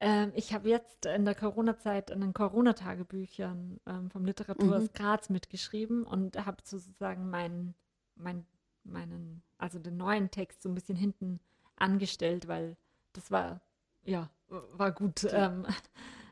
Ähm, 0.00 0.32
ich 0.34 0.52
habe 0.52 0.68
jetzt 0.68 1.06
in 1.06 1.24
der 1.24 1.34
Corona-Zeit 1.34 2.12
an 2.12 2.20
den 2.20 2.34
Corona-Tagebüchern 2.34 3.80
ähm, 3.86 4.10
vom 4.10 4.24
Literaturhaus 4.24 4.82
mhm. 4.82 4.92
Graz 4.92 5.30
mitgeschrieben 5.30 6.04
und 6.04 6.44
habe 6.44 6.58
sozusagen 6.64 7.30
meinen, 7.30 7.74
mein, 8.16 8.44
meinen, 8.84 9.42
also 9.56 9.78
den 9.78 9.96
neuen 9.96 10.30
Text 10.30 10.62
so 10.62 10.68
ein 10.68 10.74
bisschen 10.74 10.96
hinten 10.96 11.40
angestellt, 11.76 12.48
weil 12.48 12.76
das 13.12 13.30
war, 13.30 13.60
ja, 14.04 14.28
war 14.48 14.92
gut. 14.92 15.26
Ähm, 15.30 15.66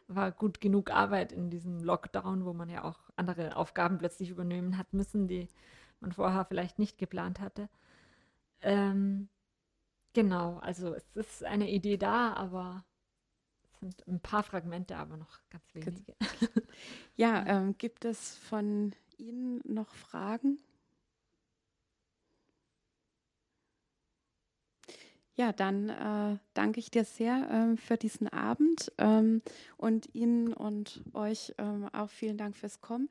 war 0.08 0.32
gut 0.32 0.60
genug 0.60 0.90
Arbeit 0.90 1.32
in 1.32 1.50
diesem 1.50 1.80
Lockdown, 1.80 2.44
wo 2.44 2.52
man 2.52 2.68
ja 2.68 2.84
auch 2.84 2.98
andere 3.16 3.56
Aufgaben 3.56 3.98
plötzlich 3.98 4.30
übernehmen 4.30 4.76
hat 4.76 4.92
müssen, 4.92 5.28
die 5.28 5.48
man 6.00 6.12
vorher 6.12 6.44
vielleicht 6.44 6.78
nicht 6.78 6.98
geplant 6.98 7.40
hatte. 7.40 7.68
Ähm, 8.64 9.28
genau, 10.14 10.58
also 10.58 10.94
es 10.94 11.04
ist 11.16 11.44
eine 11.44 11.70
Idee 11.70 11.96
da, 11.98 12.32
aber 12.34 12.84
es 13.72 13.80
sind 13.80 14.08
ein 14.08 14.20
paar 14.20 14.42
Fragmente, 14.42 14.96
aber 14.96 15.16
noch 15.16 15.40
ganz 15.50 15.64
wenige. 15.74 16.14
Ja, 17.16 17.46
ähm, 17.46 17.78
gibt 17.78 18.04
es 18.04 18.36
von 18.36 18.92
Ihnen 19.18 19.60
noch 19.64 19.94
Fragen? 19.94 20.58
Ja, 25.36 25.52
dann 25.52 25.88
äh, 25.88 26.38
danke 26.54 26.78
ich 26.80 26.90
dir 26.90 27.04
sehr 27.04 27.48
ähm, 27.50 27.76
für 27.76 27.96
diesen 27.96 28.28
Abend 28.28 28.92
ähm, 28.98 29.42
und 29.76 30.14
Ihnen 30.14 30.52
und 30.52 31.02
euch 31.12 31.54
ähm, 31.58 31.88
auch 31.92 32.10
vielen 32.10 32.38
Dank 32.38 32.56
fürs 32.56 32.80
Kommen. 32.80 33.08